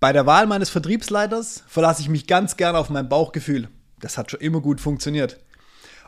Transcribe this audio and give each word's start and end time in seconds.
Bei 0.00 0.14
der 0.14 0.24
Wahl 0.24 0.46
meines 0.46 0.70
Vertriebsleiters 0.70 1.62
verlasse 1.68 2.00
ich 2.00 2.08
mich 2.08 2.26
ganz 2.26 2.56
gern 2.56 2.74
auf 2.74 2.88
mein 2.88 3.10
Bauchgefühl. 3.10 3.68
Das 3.98 4.16
hat 4.16 4.30
schon 4.30 4.40
immer 4.40 4.62
gut 4.62 4.80
funktioniert. 4.80 5.38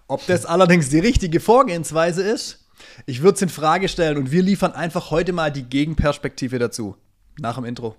Ob 0.09 0.27
das 0.27 0.47
allerdings 0.47 0.89
die 0.89 0.99
richtige 0.99 1.41
Vorgehensweise 1.41 2.23
ist, 2.23 2.71
ich 3.05 3.21
würde 3.21 3.35
es 3.35 3.43
in 3.43 3.51
Frage 3.51 3.91
stellen 3.91 4.17
und 4.17 4.31
wir 4.31 4.43
liefern 4.43 4.73
einfach 4.73 5.11
heute 5.11 5.35
mal 5.35 5.53
die 5.53 5.65
Gegenperspektive 5.65 6.59
dazu. 6.59 6.97
Nach 7.39 7.57
dem 7.57 7.67
Intro. 7.67 7.95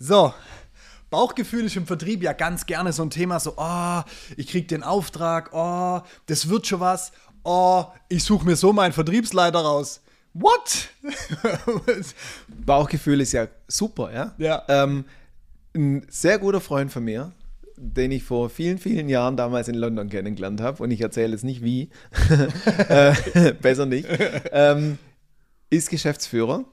So, 0.00 0.34
Bauchgefühl 1.08 1.66
ist 1.66 1.76
im 1.76 1.86
Vertrieb 1.86 2.20
ja 2.24 2.32
ganz 2.32 2.66
gerne 2.66 2.92
so 2.92 3.04
ein 3.04 3.10
Thema, 3.10 3.38
so, 3.38 3.54
oh, 3.58 4.02
ich 4.36 4.48
krieg 4.48 4.66
den 4.66 4.82
Auftrag, 4.82 5.50
oh, 5.52 6.00
das 6.26 6.48
wird 6.48 6.66
schon 6.66 6.80
was, 6.80 7.12
oh, 7.44 7.84
ich 8.08 8.24
suche 8.24 8.44
mir 8.44 8.56
so 8.56 8.72
meinen 8.72 8.92
Vertriebsleiter 8.92 9.60
raus. 9.60 10.00
What? 10.40 10.88
Bauchgefühl 12.64 13.20
ist 13.20 13.32
ja 13.32 13.48
super, 13.66 14.12
ja? 14.12 14.34
Ja. 14.38 14.62
Ähm, 14.68 15.04
ein 15.74 16.06
sehr 16.08 16.38
guter 16.38 16.60
Freund 16.60 16.92
von 16.92 17.04
mir, 17.04 17.32
den 17.76 18.12
ich 18.12 18.22
vor 18.22 18.48
vielen, 18.48 18.78
vielen 18.78 19.08
Jahren 19.08 19.36
damals 19.36 19.68
in 19.68 19.74
London 19.74 20.08
kennengelernt 20.08 20.60
habe, 20.60 20.82
und 20.82 20.90
ich 20.90 21.00
erzähle 21.00 21.32
jetzt 21.32 21.44
nicht 21.44 21.62
wie, 21.62 21.90
äh, 22.88 23.52
besser 23.62 23.86
nicht, 23.86 24.08
ähm, 24.52 24.98
ist 25.70 25.90
Geschäftsführer 25.90 26.64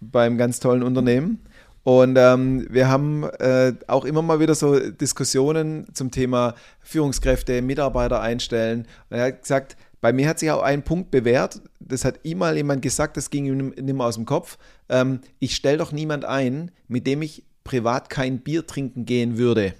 beim 0.00 0.38
ganz 0.38 0.60
tollen 0.60 0.82
Unternehmen. 0.82 1.40
Und 1.82 2.16
ähm, 2.18 2.66
wir 2.70 2.88
haben 2.88 3.24
äh, 3.24 3.74
auch 3.88 4.06
immer 4.06 4.22
mal 4.22 4.40
wieder 4.40 4.54
so 4.54 4.78
Diskussionen 4.78 5.86
zum 5.92 6.10
Thema 6.10 6.54
Führungskräfte, 6.80 7.60
Mitarbeiter 7.60 8.22
einstellen. 8.22 8.86
Und 9.10 9.18
er 9.18 9.26
hat 9.26 9.42
gesagt, 9.42 9.76
bei 10.04 10.12
mir 10.12 10.28
hat 10.28 10.38
sich 10.38 10.50
auch 10.50 10.60
ein 10.60 10.82
Punkt 10.82 11.10
bewährt, 11.10 11.62
das 11.80 12.04
hat 12.04 12.20
ihm 12.24 12.36
mal 12.36 12.54
jemand 12.54 12.82
gesagt, 12.82 13.16
das 13.16 13.30
ging 13.30 13.46
ihm 13.46 13.68
nicht 13.68 13.94
mehr 13.94 14.04
aus 14.04 14.16
dem 14.16 14.26
Kopf. 14.26 14.58
Ähm, 14.90 15.20
ich 15.38 15.56
stelle 15.56 15.78
doch 15.78 15.92
niemand 15.92 16.26
ein, 16.26 16.72
mit 16.88 17.06
dem 17.06 17.22
ich 17.22 17.46
privat 17.64 18.10
kein 18.10 18.40
Bier 18.40 18.66
trinken 18.66 19.06
gehen 19.06 19.38
würde. 19.38 19.72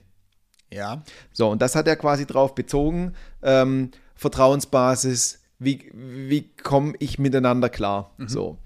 Ja. 0.72 1.02
So, 1.30 1.50
und 1.50 1.61
das 1.61 1.77
hat 1.77 1.86
er 1.86 1.97
quasi 1.97 2.25
drauf 2.25 2.55
bezogen. 2.55 3.12
Ähm, 3.42 3.91
Vertrauensbasis, 4.14 5.41
wie, 5.58 5.92
wie 5.92 6.48
komme 6.56 6.95
ich 7.00 7.19
miteinander 7.19 7.69
klar? 7.69 8.14
So. 8.27 8.56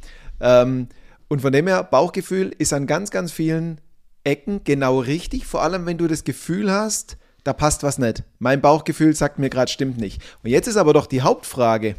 Ähm, 0.41 0.87
und 1.27 1.43
von 1.43 1.53
dem 1.53 1.67
her, 1.67 1.83
Bauchgefühl 1.83 2.55
ist 2.57 2.73
an 2.73 2.87
ganz, 2.87 3.11
ganz 3.11 3.33
vielen 3.33 3.81
Ecken 4.23 4.61
genau 4.63 5.01
richtig, 5.01 5.45
vor 5.45 5.63
allem 5.63 5.87
wenn 5.87 5.99
du 5.99 6.07
das 6.07 6.23
Gefühl 6.23 6.71
hast, 6.71 7.19
da 7.45 7.53
passt 7.53 7.83
was 7.83 7.99
nicht. 7.99 8.23
Mein 8.39 8.61
Bauchgefühl 8.61 9.15
sagt 9.15 9.39
mir 9.39 9.51
gerade, 9.51 9.71
stimmt 9.71 9.99
nicht. 9.99 10.23
Und 10.43 10.51
jetzt 10.51 10.69
ist 10.69 10.77
aber 10.77 10.93
doch 10.93 11.07
die 11.07 11.23
Hauptfrage, 11.23 11.97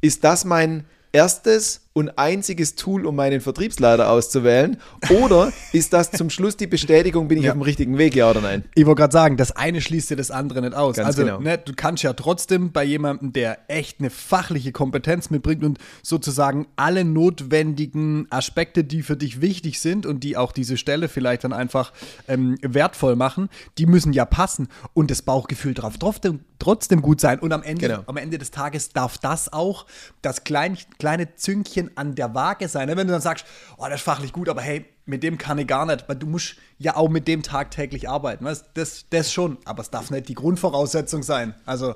ist 0.00 0.24
das 0.24 0.44
mein 0.44 0.84
erstes 1.12 1.87
und 1.94 2.16
einziges 2.16 2.76
Tool, 2.76 3.06
um 3.06 3.16
meinen 3.16 3.40
Vertriebsleiter 3.40 4.08
auszuwählen? 4.10 4.76
Oder 5.10 5.52
ist 5.72 5.92
das 5.92 6.12
zum 6.12 6.30
Schluss 6.30 6.56
die 6.56 6.68
Bestätigung, 6.68 7.26
bin 7.26 7.38
ich 7.38 7.44
Ja. 7.44 7.50
auf 7.52 7.56
dem 7.58 7.62
richtigen 7.62 7.98
Weg, 7.98 8.14
ja 8.14 8.30
oder 8.30 8.40
nein? 8.40 8.64
Ich 8.76 8.86
wollte 8.86 9.00
gerade 9.00 9.12
sagen, 9.12 9.36
das 9.36 9.52
eine 9.52 9.80
schließt 9.80 10.10
dir 10.10 10.16
das 10.16 10.30
andere 10.30 10.60
nicht 10.60 10.74
aus. 10.74 10.96
Ganz 10.96 11.06
also, 11.08 11.24
genau. 11.24 11.40
ne, 11.40 11.58
du 11.58 11.72
kannst 11.74 12.04
ja 12.04 12.12
trotzdem 12.12 12.70
bei 12.70 12.84
jemandem, 12.84 13.32
der 13.32 13.58
echt 13.68 13.98
eine 13.98 14.10
fachliche 14.10 14.70
Kompetenz 14.70 15.30
mitbringt 15.30 15.64
und 15.64 15.78
sozusagen 16.02 16.68
alle 16.76 17.04
notwendigen 17.04 18.26
Aspekte, 18.30 18.84
die 18.84 19.02
für 19.02 19.16
dich 19.16 19.40
wichtig 19.40 19.80
sind 19.80 20.06
und 20.06 20.20
die 20.24 20.36
auch 20.36 20.52
diese 20.52 20.76
Stelle 20.76 21.08
vielleicht 21.08 21.44
dann 21.44 21.52
einfach 21.52 21.92
ähm, 22.28 22.56
wertvoll 22.62 23.16
machen, 23.16 23.48
die 23.78 23.86
müssen 23.86 24.12
ja 24.12 24.24
passen 24.24 24.68
und 24.94 25.10
das 25.10 25.22
Bauchgefühl 25.22 25.74
darf 25.74 25.98
trotzdem, 25.98 26.40
trotzdem 26.58 27.02
gut 27.02 27.20
sein. 27.20 27.38
Und 27.38 27.52
am 27.52 27.62
Ende, 27.62 27.88
Genau. 27.88 28.02
am 28.06 28.16
Ende 28.16 28.38
des 28.38 28.50
Tages 28.50 28.90
darf 28.90 29.18
das 29.18 29.52
auch 29.52 29.86
das 30.22 30.44
klein, 30.44 30.76
kleine 30.98 31.34
Züngchen 31.78 31.96
an 31.96 32.14
der 32.14 32.34
Waage 32.34 32.68
sein. 32.68 32.88
ne? 32.88 32.96
Wenn 32.96 33.06
du 33.06 33.12
dann 33.12 33.22
sagst, 33.22 33.44
oh, 33.76 33.84
das 33.84 33.96
ist 33.96 34.02
fachlich 34.02 34.32
gut, 34.32 34.48
aber 34.48 34.60
hey, 34.60 34.84
mit 35.06 35.22
dem 35.22 35.38
kann 35.38 35.58
ich 35.58 35.66
gar 35.66 35.86
nicht, 35.86 36.08
weil 36.08 36.16
du 36.16 36.26
musst 36.26 36.56
ja 36.78 36.96
auch 36.96 37.08
mit 37.08 37.28
dem 37.28 37.42
tagtäglich 37.42 38.08
arbeiten. 38.08 38.44
Weißt? 38.44 38.66
Das, 38.74 39.06
das 39.10 39.32
schon, 39.32 39.58
aber 39.64 39.82
es 39.82 39.90
darf 39.90 40.10
nicht 40.10 40.28
die 40.28 40.34
Grundvoraussetzung 40.34 41.22
sein. 41.22 41.54
Also, 41.66 41.94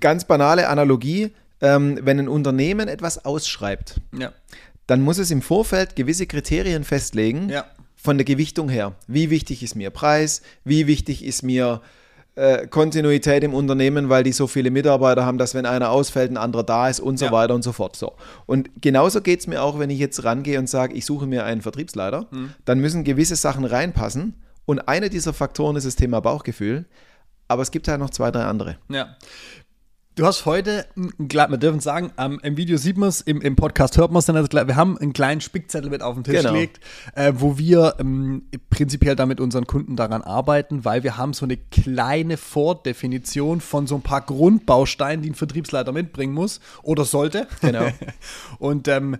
Ganz 0.00 0.24
banale 0.24 0.68
Analogie, 0.68 1.32
ähm, 1.60 1.98
wenn 2.02 2.18
ein 2.18 2.28
Unternehmen 2.28 2.88
etwas 2.88 3.24
ausschreibt, 3.24 4.00
ja. 4.16 4.32
dann 4.86 5.02
muss 5.02 5.18
es 5.18 5.30
im 5.30 5.42
Vorfeld 5.42 5.96
gewisse 5.96 6.26
Kriterien 6.26 6.84
festlegen, 6.84 7.48
Ja. 7.50 7.66
von 7.96 8.16
der 8.16 8.24
Gewichtung 8.24 8.70
her. 8.70 8.94
Wie 9.06 9.28
wichtig 9.28 9.62
ist 9.62 9.74
mir 9.74 9.90
Preis? 9.90 10.40
Wie 10.64 10.86
wichtig 10.86 11.22
ist 11.24 11.42
mir 11.42 11.82
äh, 12.40 12.66
Kontinuität 12.66 13.44
im 13.44 13.54
Unternehmen, 13.54 14.08
weil 14.08 14.24
die 14.24 14.32
so 14.32 14.46
viele 14.46 14.70
Mitarbeiter 14.70 15.24
haben, 15.26 15.38
dass 15.38 15.54
wenn 15.54 15.66
einer 15.66 15.90
ausfällt, 15.90 16.30
ein 16.30 16.36
anderer 16.36 16.62
da 16.64 16.88
ist 16.88 17.00
und 17.00 17.18
so 17.18 17.26
Ja. 17.26 17.32
weiter 17.32 17.54
und 17.54 17.62
so 17.62 17.72
fort. 17.72 17.96
So. 17.96 18.14
Und 18.46 18.70
genauso 18.80 19.20
geht 19.20 19.40
es 19.40 19.46
mir 19.46 19.62
auch, 19.62 19.78
wenn 19.78 19.90
ich 19.90 19.98
jetzt 19.98 20.24
rangehe 20.24 20.58
und 20.58 20.68
sage, 20.68 20.94
ich 20.94 21.04
suche 21.04 21.26
mir 21.26 21.44
einen 21.44 21.60
Vertriebsleiter, 21.62 22.26
Mhm. 22.30 22.54
dann 22.64 22.78
müssen 22.80 23.04
gewisse 23.04 23.36
Sachen 23.36 23.64
reinpassen. 23.64 24.34
Und 24.64 24.88
einer 24.88 25.08
dieser 25.08 25.32
Faktoren 25.32 25.76
ist 25.76 25.84
das 25.86 25.96
Thema 25.96 26.20
Bauchgefühl. 26.20 26.86
Aber 27.48 27.62
es 27.62 27.70
gibt 27.72 27.88
halt 27.88 27.98
noch 28.00 28.10
zwei, 28.10 28.30
drei 28.30 28.44
andere. 28.44 28.76
Ja. 28.88 29.16
Du 30.20 30.26
hast 30.26 30.44
heute, 30.44 30.84
wir 31.16 31.56
dürfen 31.56 31.80
sagen, 31.80 32.12
am- 32.16 32.40
im 32.40 32.58
Video 32.58 32.76
sieht 32.76 32.98
man 32.98 33.08
es, 33.08 33.22
im, 33.22 33.40
im 33.40 33.56
Podcast 33.56 33.96
hört 33.96 34.10
man 34.12 34.18
es 34.18 34.26
dann, 34.26 34.36
also 34.36 34.52
wir 34.52 34.76
haben 34.76 34.98
einen 34.98 35.14
kleinen 35.14 35.40
Spickzettel 35.40 35.88
mit 35.88 36.02
auf 36.02 36.14
den 36.14 36.24
Tisch 36.24 36.42
Genau. 36.42 36.52
gelegt, 36.52 36.78
äh, 37.14 37.32
wo 37.36 37.56
wir 37.56 37.94
ähm, 37.98 38.42
prinzipiell 38.68 39.16
da 39.16 39.24
mit 39.24 39.40
unseren 39.40 39.66
Kunden 39.66 39.96
daran 39.96 40.20
arbeiten, 40.20 40.84
weil 40.84 41.04
wir 41.04 41.16
haben 41.16 41.32
so 41.32 41.46
eine 41.46 41.56
kleine 41.56 42.36
Vordefinition 42.36 43.62
von 43.62 43.86
so 43.86 43.94
ein 43.94 44.02
paar 44.02 44.20
Grundbausteinen, 44.20 45.22
die 45.22 45.30
ein 45.30 45.34
Vertriebsleiter 45.34 45.92
mitbringen 45.92 46.34
muss 46.34 46.60
oder 46.82 47.06
sollte. 47.06 47.46
Genau. 47.62 47.86
Und 48.58 48.88
ähm, 48.88 49.16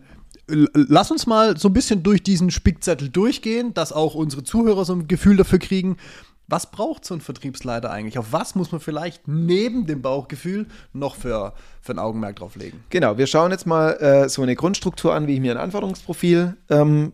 lass 0.75 1.10
uns 1.10 1.27
mal 1.27 1.56
so 1.56 1.69
ein 1.69 1.72
bisschen 1.72 2.03
durch 2.03 2.22
diesen 2.22 2.50
Spickzettel 2.50 3.09
durchgehen, 3.09 3.72
dass 3.72 3.94
auch 3.94 4.15
unsere 4.15 4.44
Zuhörer 4.44 4.84
so 4.84 4.93
ein 4.93 5.09
Gefühl 5.09 5.39
dafür 5.39 5.60
kriegen, 5.60 5.97
was 6.50 6.71
braucht 6.71 7.05
so 7.05 7.15
ein 7.15 7.21
Vertriebsleiter 7.21 7.91
eigentlich? 7.91 8.19
Auf 8.19 8.33
was 8.33 8.55
muss 8.55 8.72
man 8.72 8.81
vielleicht 8.81 9.28
neben 9.28 9.87
dem 9.87 10.03
Bauchgefühl 10.03 10.66
noch 10.93 11.15
für, 11.15 11.55
für 11.81 11.93
ein 11.93 11.99
Augenmerk 11.99 12.37
drauf 12.37 12.56
legen? 12.56 12.83
Genau, 12.91 13.16
wir 13.19 13.27
schauen 13.27 13.50
jetzt 13.50 13.66
mal 13.66 13.93
äh, 13.93 14.28
so 14.28 14.43
eine 14.43 14.56
Grundstruktur 14.56 15.15
an, 15.15 15.27
wie 15.27 15.34
ich 15.34 15.41
mir 15.41 15.53
ein 15.53 15.59
Anforderungsprofil 15.59 16.56
ähm, 16.69 17.12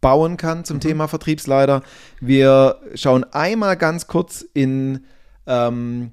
bauen 0.00 0.36
kann 0.36 0.64
zum 0.64 0.80
Thema 0.80 1.08
Vertriebsleiter. 1.08 1.82
Wir 2.20 2.80
schauen 2.94 3.24
einmal 3.32 3.76
ganz 3.76 4.06
kurz 4.06 4.44
in, 4.52 5.04
ähm, 5.46 6.12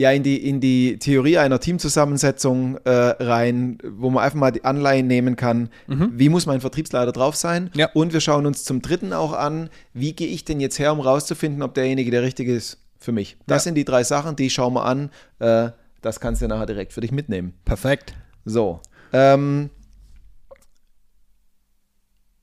ja, 0.00 0.10
in, 0.12 0.22
die, 0.22 0.48
in 0.48 0.60
die 0.60 0.98
Theorie 0.98 1.36
einer 1.36 1.60
Teamzusammensetzung 1.60 2.78
äh, 2.84 2.90
rein, 2.90 3.76
wo 3.84 4.08
man 4.08 4.24
einfach 4.24 4.38
mal 4.38 4.50
die 4.50 4.64
Anleihen 4.64 5.06
nehmen 5.06 5.36
kann, 5.36 5.68
wie 5.86 6.30
muss 6.30 6.46
mein 6.46 6.62
Vertriebsleiter 6.62 7.12
drauf 7.12 7.36
sein. 7.36 7.70
Ja. 7.74 7.90
Und 7.92 8.14
wir 8.14 8.20
schauen 8.20 8.46
uns 8.46 8.64
zum 8.64 8.80
Dritten 8.80 9.12
auch 9.12 9.34
an, 9.34 9.68
wie 9.92 10.14
gehe 10.14 10.28
ich 10.28 10.46
denn 10.46 10.58
jetzt 10.58 10.78
her, 10.78 10.90
um 10.92 11.00
rauszufinden, 11.00 11.62
ob 11.62 11.74
derjenige 11.74 12.10
der 12.10 12.22
Richtige 12.22 12.54
ist 12.54 12.78
für 12.98 13.12
mich. 13.12 13.36
Das 13.46 13.62
Ja. 13.62 13.64
sind 13.64 13.74
die 13.74 13.84
drei 13.84 14.02
Sachen, 14.02 14.36
die 14.36 14.48
schauen 14.48 14.72
wir 14.72 14.86
an. 14.86 15.10
Äh, 15.38 15.68
das 16.00 16.18
kannst 16.18 16.40
du 16.40 16.48
nachher 16.48 16.64
direkt 16.64 16.94
für 16.94 17.02
dich 17.02 17.12
mitnehmen. 17.12 17.52
Perfekt. 17.66 18.14
So. 18.46 18.80
Ähm, 19.12 19.68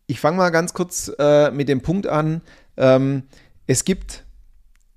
ich 0.05 0.19
fange 0.19 0.37
mal 0.37 0.51
ganz 0.51 0.75
kurz 0.75 1.11
äh, 1.17 1.49
mit 1.49 1.69
dem 1.69 1.81
Punkt 1.81 2.05
an. 2.05 2.41
Ähm, 2.77 3.23
es 3.65 3.83
gibt 3.83 4.25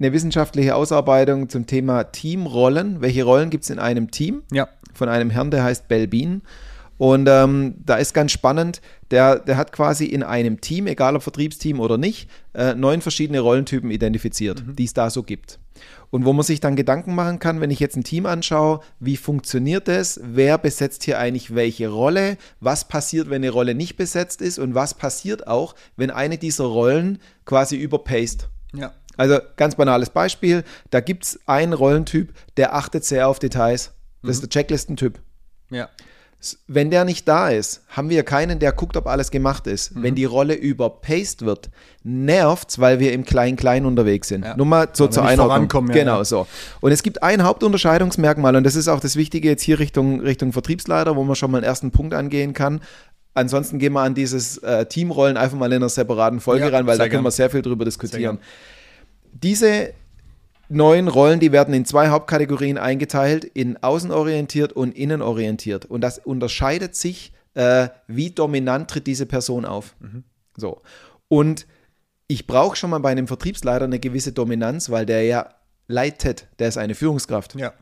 eine 0.00 0.12
wissenschaftliche 0.12 0.74
Ausarbeitung 0.74 1.48
zum 1.48 1.66
Thema 1.66 2.04
Teamrollen. 2.04 3.00
Welche 3.00 3.24
Rollen 3.24 3.50
gibt 3.50 3.64
es 3.64 3.70
in 3.70 3.78
einem 3.78 4.10
Team? 4.10 4.42
Ja. 4.50 4.68
Von 4.94 5.08
einem 5.08 5.30
Herrn, 5.30 5.50
der 5.50 5.62
heißt 5.62 5.88
Belbin. 5.88 6.42
Und 6.96 7.28
ähm, 7.30 7.76
da 7.86 7.96
ist 7.96 8.12
ganz 8.12 8.30
spannend, 8.30 8.82
der, 9.10 9.38
der 9.38 9.56
hat 9.56 9.72
quasi 9.72 10.04
in 10.04 10.22
einem 10.22 10.60
Team, 10.60 10.86
egal 10.86 11.16
ob 11.16 11.22
Vertriebsteam 11.22 11.80
oder 11.80 11.96
nicht, 11.96 12.28
äh, 12.52 12.74
neun 12.74 13.00
verschiedene 13.00 13.40
Rollentypen 13.40 13.90
identifiziert, 13.90 14.62
die 14.78 14.84
es 14.84 14.92
da 14.92 15.08
so 15.08 15.22
gibt. 15.22 15.58
Und 16.10 16.26
wo 16.26 16.34
man 16.34 16.44
sich 16.44 16.60
dann 16.60 16.76
Gedanken 16.76 17.14
machen 17.14 17.38
kann, 17.38 17.60
wenn 17.62 17.70
ich 17.70 17.80
jetzt 17.80 17.96
ein 17.96 18.04
Team 18.04 18.26
anschaue, 18.26 18.80
wie 18.98 19.16
funktioniert 19.16 19.88
das? 19.88 20.20
Wer 20.22 20.58
besetzt 20.58 21.04
hier 21.04 21.18
eigentlich 21.18 21.54
welche 21.54 21.88
Rolle? 21.88 22.36
Was 22.60 22.86
passiert, 22.86 23.30
wenn 23.30 23.42
eine 23.42 23.50
Rolle 23.50 23.74
nicht 23.74 23.96
besetzt 23.96 24.42
ist? 24.42 24.58
Und 24.58 24.74
was 24.74 24.92
passiert 24.92 25.46
auch, 25.46 25.74
wenn 25.96 26.10
eine 26.10 26.36
dieser 26.36 26.64
Rollen 26.64 27.18
quasi 27.46 27.76
überpaced? 27.76 28.50
Ja. 28.74 28.92
Also 29.20 29.38
ganz 29.56 29.74
banales 29.74 30.08
Beispiel, 30.08 30.64
da 30.88 31.00
gibt 31.00 31.26
es 31.26 31.40
einen 31.44 31.74
Rollentyp, 31.74 32.32
der 32.56 32.74
achtet 32.74 33.04
sehr 33.04 33.28
auf 33.28 33.38
Details. 33.38 33.92
Das 34.22 34.36
ist 34.36 34.40
der 34.40 34.48
Checklistentyp. 34.48 35.18
Ja. 35.68 35.90
Wenn 36.66 36.90
der 36.90 37.04
nicht 37.04 37.28
da 37.28 37.50
ist, 37.50 37.82
haben 37.90 38.08
wir 38.08 38.22
keinen, 38.22 38.60
der 38.60 38.72
guckt, 38.72 38.96
ob 38.96 39.06
alles 39.06 39.30
gemacht 39.30 39.66
ist. 39.66 39.94
Mhm. 39.94 40.02
Wenn 40.02 40.14
die 40.14 40.24
Rolle 40.24 40.54
überpaced 40.54 41.44
wird, 41.44 41.68
nervt's, 42.02 42.78
weil 42.78 42.98
wir 42.98 43.12
im 43.12 43.26
Klein-Klein 43.26 43.84
unterwegs 43.84 44.28
sind. 44.28 44.46
Ja. 44.46 44.56
Nur 44.56 44.64
mal 44.64 44.88
so 44.94 45.06
zur 45.06 45.22
Einordnung. 45.22 45.48
vorankommen, 45.48 45.90
ja, 45.90 45.96
genau 45.98 46.16
ja. 46.16 46.24
so. 46.24 46.46
Und 46.80 46.92
es 46.92 47.02
gibt 47.02 47.22
ein 47.22 47.44
Hauptunterscheidungsmerkmal 47.44 48.56
und 48.56 48.64
das 48.64 48.74
ist 48.74 48.88
auch 48.88 49.00
das 49.00 49.16
Wichtige 49.16 49.50
jetzt 49.50 49.62
hier 49.62 49.80
Richtung, 49.80 50.20
Richtung 50.20 50.54
Vertriebsleiter, 50.54 51.14
wo 51.14 51.24
man 51.24 51.36
schon 51.36 51.50
mal 51.50 51.58
einen 51.58 51.66
ersten 51.66 51.90
Punkt 51.90 52.14
angehen 52.14 52.54
kann. 52.54 52.80
Ansonsten 53.34 53.78
gehen 53.78 53.92
wir 53.92 54.00
an 54.00 54.14
dieses 54.14 54.56
äh, 54.58 54.86
Teamrollen 54.86 55.36
einfach 55.36 55.58
mal 55.58 55.66
in 55.66 55.74
einer 55.74 55.90
separaten 55.90 56.40
Folge 56.40 56.72
ran, 56.72 56.86
weil 56.86 56.96
sehr 56.96 57.04
da 57.04 57.10
können 57.10 57.22
wir 57.22 57.30
sehr 57.30 57.50
viel 57.50 57.60
drüber 57.60 57.84
Sehr 57.84 57.90
diskutieren. 57.90 58.22
gern. 58.22 58.38
Diese 59.32 59.92
neuen 60.68 61.08
Rollen, 61.08 61.40
die 61.40 61.52
werden 61.52 61.74
in 61.74 61.84
zwei 61.84 62.08
Hauptkategorien 62.08 62.78
eingeteilt, 62.78 63.44
in 63.44 63.76
außenorientiert 63.82 64.72
und 64.72 64.96
innenorientiert. 64.96 65.84
Und 65.84 66.00
das 66.00 66.18
unterscheidet 66.18 66.94
sich 66.94 67.32
äh, 67.54 67.88
wie 68.06 68.30
dominant 68.30 68.90
tritt 68.90 69.06
diese 69.06 69.26
Person 69.26 69.64
auf. 69.64 69.94
So. 70.56 70.82
Und 71.28 71.66
ich 72.26 72.46
brauche 72.46 72.76
schon 72.76 72.90
mal 72.90 73.00
bei 73.00 73.10
einem 73.10 73.26
Vertriebsleiter 73.26 73.84
eine 73.84 73.98
gewisse 73.98 74.32
Dominanz, 74.32 74.90
weil 74.90 75.06
der 75.06 75.24
ja 75.24 75.54
leitet, 75.88 76.46
der 76.58 76.68
ist 76.68 76.78
eine 76.78 76.94
Führungskraft. 76.94 77.56
Ja. 77.56 77.72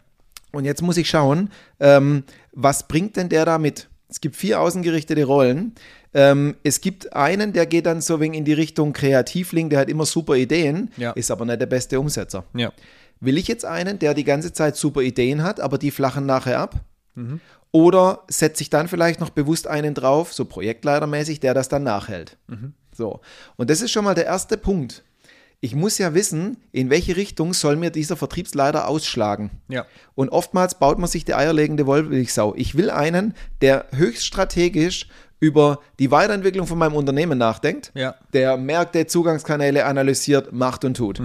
Und 0.53 0.65
jetzt 0.65 0.81
muss 0.81 0.97
ich 0.97 1.11
schauen, 1.11 1.51
ähm, 1.79 2.25
was 2.53 2.89
bringt 2.89 3.17
denn 3.17 3.29
der 3.29 3.45
da 3.45 3.59
mit? 3.59 3.89
Es 4.09 4.23
gibt 4.23 4.37
vier 4.37 4.61
außengerichtete 4.61 5.25
Rollen. 5.25 5.75
Ähm, 6.15 6.57
es 6.63 6.81
gibt 6.81 7.15
einen, 7.15 7.53
der 7.53 7.67
geht 7.67 7.87
dann 7.87 8.01
so 8.01 8.19
wegen 8.21 8.35
in 8.35 8.45
die 8.45 8.53
Richtung 8.55 8.93
Kreativling, 8.93 9.69
der 9.71 9.81
hat 9.81 9.89
immer 9.91 10.07
super 10.07 10.35
Ideen, 10.37 10.91
Ja. 10.97 11.13
ist 11.13 11.31
aber 11.31 11.45
nicht 11.45 11.61
der 11.61 11.67
beste 11.67 12.01
Umsetzer. 12.01 12.45
Ja. 12.55 12.73
Will 13.21 13.37
ich 13.37 13.49
jetzt 13.49 13.65
einen, 13.65 13.99
der 13.99 14.15
die 14.15 14.25
ganze 14.25 14.53
Zeit 14.53 14.77
super 14.77 15.01
Ideen 15.03 15.43
hat, 15.43 15.61
aber 15.61 15.77
die 15.79 15.91
flachen 15.91 16.25
nachher 16.27 16.61
ab? 16.61 16.77
Oder 17.73 18.23
setze 18.29 18.63
ich 18.63 18.71
dann 18.71 18.89
vielleicht 18.89 19.21
noch 19.21 19.31
bewusst 19.31 19.67
einen 19.67 19.93
drauf, 19.95 20.33
so 20.33 20.45
projektleitermäßig, 20.45 21.41
der 21.41 21.53
das 21.53 21.69
dann 21.69 21.83
nachhält? 21.83 22.37
So. 22.97 23.21
Und 23.57 23.71
das 23.71 23.83
ist 23.83 23.91
schon 23.91 24.05
mal 24.05 24.15
der 24.15 24.27
erste 24.27 24.57
Punkt. 24.57 25.03
Ich 25.61 25.75
muss 25.75 25.99
ja 25.99 26.15
wissen, 26.15 26.59
in 26.71 26.89
welche 26.91 27.17
Richtung 27.17 27.53
soll 27.53 27.75
mir 27.75 27.91
dieser 27.91 28.17
Vertriebsleiter 28.17 28.87
ausschlagen. 28.87 29.51
Ja. 29.69 29.87
Und 30.15 30.29
oftmals 30.29 30.79
baut 30.79 30.99
man 31.01 31.09
sich 31.09 31.25
die 31.25 31.35
eierlegende 31.35 31.87
Wollmilchsau. 31.87 32.55
Ich 32.57 32.77
will 32.77 32.91
einen, 32.91 33.35
der 33.61 33.87
höchst 33.93 34.25
strategisch 34.25 35.09
über 35.41 35.81
die 35.99 36.11
Weiterentwicklung 36.11 36.67
von 36.67 36.79
meinem 36.79 36.95
Unternehmen 36.95 37.39
nachdenkt, 37.39 37.93
Ja. 37.95 38.15
der 38.33 38.57
Märkte, 38.57 39.07
Zugangskanäle 39.07 39.85
analysiert, 39.85 40.53
macht 40.53 40.85
und 40.85 40.97
tut. 40.97 41.21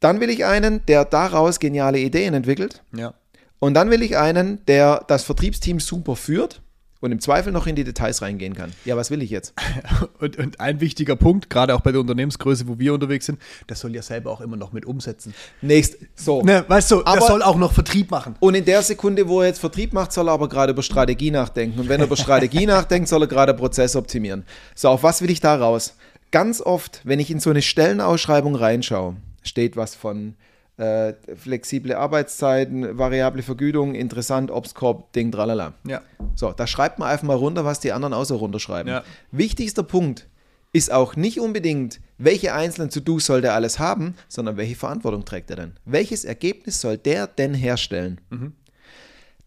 Dann 0.00 0.20
will 0.20 0.30
ich 0.30 0.44
einen, 0.44 0.84
der 0.86 1.04
daraus 1.04 1.58
geniale 1.58 1.98
Ideen 1.98 2.34
entwickelt. 2.34 2.82
Ja. 2.94 3.14
Und 3.58 3.74
dann 3.74 3.90
will 3.90 4.02
ich 4.02 4.16
einen, 4.18 4.64
der 4.66 5.04
das 5.08 5.22
Vertriebsteam 5.24 5.80
super 5.80 6.16
führt 6.16 6.60
und 7.06 7.12
im 7.12 7.20
Zweifel 7.20 7.52
noch 7.52 7.66
in 7.66 7.74
die 7.76 7.84
Details 7.84 8.20
reingehen 8.20 8.54
kann. 8.54 8.72
Ja, 8.84 8.96
was 8.96 9.10
will 9.10 9.22
ich 9.22 9.30
jetzt? 9.30 9.54
Und, 10.18 10.38
und 10.38 10.60
ein 10.60 10.80
wichtiger 10.80 11.14
Punkt, 11.14 11.50
gerade 11.50 11.74
auch 11.74 11.80
bei 11.82 11.92
der 11.92 12.00
Unternehmensgröße, 12.00 12.66
wo 12.68 12.78
wir 12.78 12.94
unterwegs 12.94 13.26
sind, 13.26 13.38
das 13.66 13.80
soll 13.80 13.94
ja 13.94 14.00
selber 14.02 14.30
auch 14.30 14.40
immer 14.40 14.56
noch 14.56 14.72
mit 14.72 14.86
umsetzen. 14.86 15.34
Nächst, 15.60 15.96
so. 16.14 16.42
Ne, 16.42 16.64
weißt 16.66 16.90
du, 16.90 17.04
Aber- 17.04 17.16
das 17.16 17.26
soll 17.26 17.42
auch 17.42 17.56
noch 17.56 17.72
Vertrieb 17.72 18.10
machen. 18.10 18.34
Und 18.40 18.54
in 18.54 18.64
der 18.64 18.82
Sekunde, 18.82 19.28
wo 19.28 19.42
er 19.42 19.48
jetzt 19.48 19.58
Vertrieb 19.58 19.92
macht, 19.92 20.12
soll 20.12 20.28
er 20.28 20.32
aber 20.32 20.48
gerade 20.48 20.72
über 20.72 20.82
Strategie 20.82 21.30
nachdenken. 21.30 21.78
Und 21.80 21.88
wenn 21.88 22.00
er 22.00 22.06
über 22.06 22.16
Strategie 22.16 22.66
nachdenkt, 22.66 23.08
soll 23.08 23.22
er 23.22 23.28
gerade 23.28 23.52
Prozess 23.54 23.94
optimieren. 23.94 24.44
So, 24.74 24.88
auf 24.88 25.02
was 25.02 25.20
will 25.22 25.30
ich 25.30 25.40
da 25.40 25.54
raus? 25.54 25.96
Ganz 26.30 26.60
oft, 26.60 27.00
wenn 27.04 27.20
ich 27.20 27.30
in 27.30 27.38
so 27.40 27.50
eine 27.50 27.62
Stellenausschreibung 27.62 28.54
reinschaue, 28.56 29.16
steht 29.42 29.76
was 29.76 29.94
von 29.94 30.34
äh, 30.76 31.14
flexible 31.36 31.94
Arbeitszeiten, 31.94 32.98
variable 32.98 33.42
Vergütung, 33.42 33.94
interessant, 33.94 34.50
Obstkorb, 34.50 35.12
Ding, 35.12 35.32
tralala. 35.32 35.72
Ja. 35.86 36.02
So, 36.34 36.52
da 36.52 36.66
schreibt 36.66 36.98
man 36.98 37.08
einfach 37.08 37.26
mal 37.26 37.36
runter, 37.36 37.64
was 37.64 37.80
die 37.80 37.92
anderen 37.92 38.12
außer 38.12 38.34
runterschreiben. 38.34 38.92
Ja. 38.92 39.04
Wichtigster 39.30 39.82
Punkt 39.82 40.28
ist 40.72 40.92
auch 40.92 41.16
nicht 41.16 41.40
unbedingt, 41.40 42.00
welche 42.18 42.52
einzelnen 42.52 42.90
To-Dos 42.90 43.24
soll 43.24 43.40
der 43.40 43.54
alles 43.54 43.78
haben, 43.78 44.14
sondern 44.28 44.58
welche 44.58 44.76
Verantwortung 44.76 45.24
trägt 45.24 45.48
er 45.48 45.56
denn? 45.56 45.72
Welches 45.86 46.26
Ergebnis 46.26 46.80
soll 46.80 46.98
der 46.98 47.26
denn 47.26 47.54
herstellen? 47.54 48.20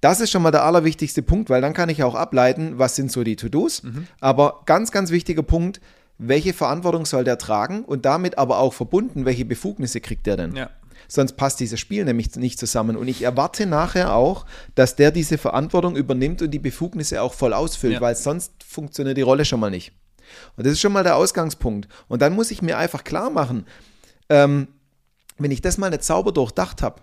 Das 0.02 0.22
ist 0.22 0.32
schon 0.32 0.42
mal 0.42 0.52
der 0.52 0.64
allerwichtigste 0.64 1.22
Punkt, 1.22 1.52
weil 1.52 1.62
dann 1.62 1.74
kann 1.74 1.90
ich 1.90 2.02
auch 2.02 2.16
ableiten, 2.16 2.80
was 2.80 2.96
sind 2.96 3.12
so 3.12 3.24
die 3.24 3.36
To-Dos. 3.36 3.84
Aber 4.20 4.62
ganz, 4.66 4.92
ganz 4.92 5.12
wichtiger 5.12 5.44
Punkt, 5.44 5.82
welche 6.20 6.54
Verantwortung 6.54 7.06
soll 7.06 7.24
der 7.24 7.38
tragen 7.38 7.84
und 7.86 8.06
damit 8.06 8.38
aber 8.38 8.60
auch 8.60 8.74
verbunden, 8.74 9.26
welche 9.26 9.46
Befugnisse 9.46 10.02
kriegt 10.02 10.28
der 10.28 10.38
denn? 10.38 10.56
Ja. 10.56 10.70
Sonst 11.08 11.38
passt 11.38 11.60
dieses 11.60 11.80
Spiel 11.80 12.06
nämlich 12.06 12.36
nicht 12.36 12.60
zusammen. 12.60 12.96
Und 12.96 13.08
ich 13.08 13.24
erwarte 13.24 13.66
nachher 13.66 14.14
auch, 14.14 14.46
dass 14.76 14.96
der 14.96 15.10
diese 15.12 15.38
Verantwortung 15.40 15.96
übernimmt 15.96 16.42
und 16.44 16.52
die 16.52 16.60
Befugnisse 16.60 17.22
auch 17.24 17.34
voll 17.34 17.54
ausfüllt, 17.54 17.94
Ja. 17.96 18.02
weil 18.02 18.16
sonst 18.16 18.52
funktioniert 18.64 19.18
die 19.18 19.24
Rolle 19.24 19.46
schon 19.46 19.60
mal 19.60 19.72
nicht. 19.72 19.92
Und 20.56 20.66
das 20.68 20.74
ist 20.74 20.82
schon 20.82 20.92
mal 20.94 21.04
der 21.04 21.16
Ausgangspunkt. 21.16 21.88
Und 22.10 22.22
dann 22.22 22.34
muss 22.36 22.52
ich 22.52 22.62
mir 22.62 22.78
einfach 22.78 23.04
klar 23.04 23.30
machen, 23.32 23.66
ähm, 24.30 24.68
wenn 25.40 25.50
ich 25.52 25.62
das 25.62 25.78
mal 25.80 25.90
nicht 25.90 26.04
sauber 26.04 26.32
durchdacht 26.32 26.84
habe, 26.84 27.02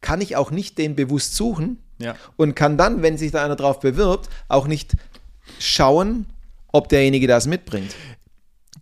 kann 0.00 0.20
ich 0.20 0.34
auch 0.34 0.50
nicht 0.50 0.78
den 0.78 0.96
bewusst 0.96 1.36
suchen 1.36 1.78
Ja. 1.98 2.16
und 2.36 2.56
kann 2.56 2.76
dann, 2.78 3.02
wenn 3.02 3.16
sich 3.18 3.30
da 3.30 3.44
einer 3.44 3.54
drauf 3.54 3.78
bewirbt, 3.80 4.28
auch 4.48 4.66
nicht 4.66 4.96
schauen, 5.60 6.26
ob 6.72 6.88
derjenige 6.88 7.26
das 7.26 7.46
mitbringt. 7.46 7.94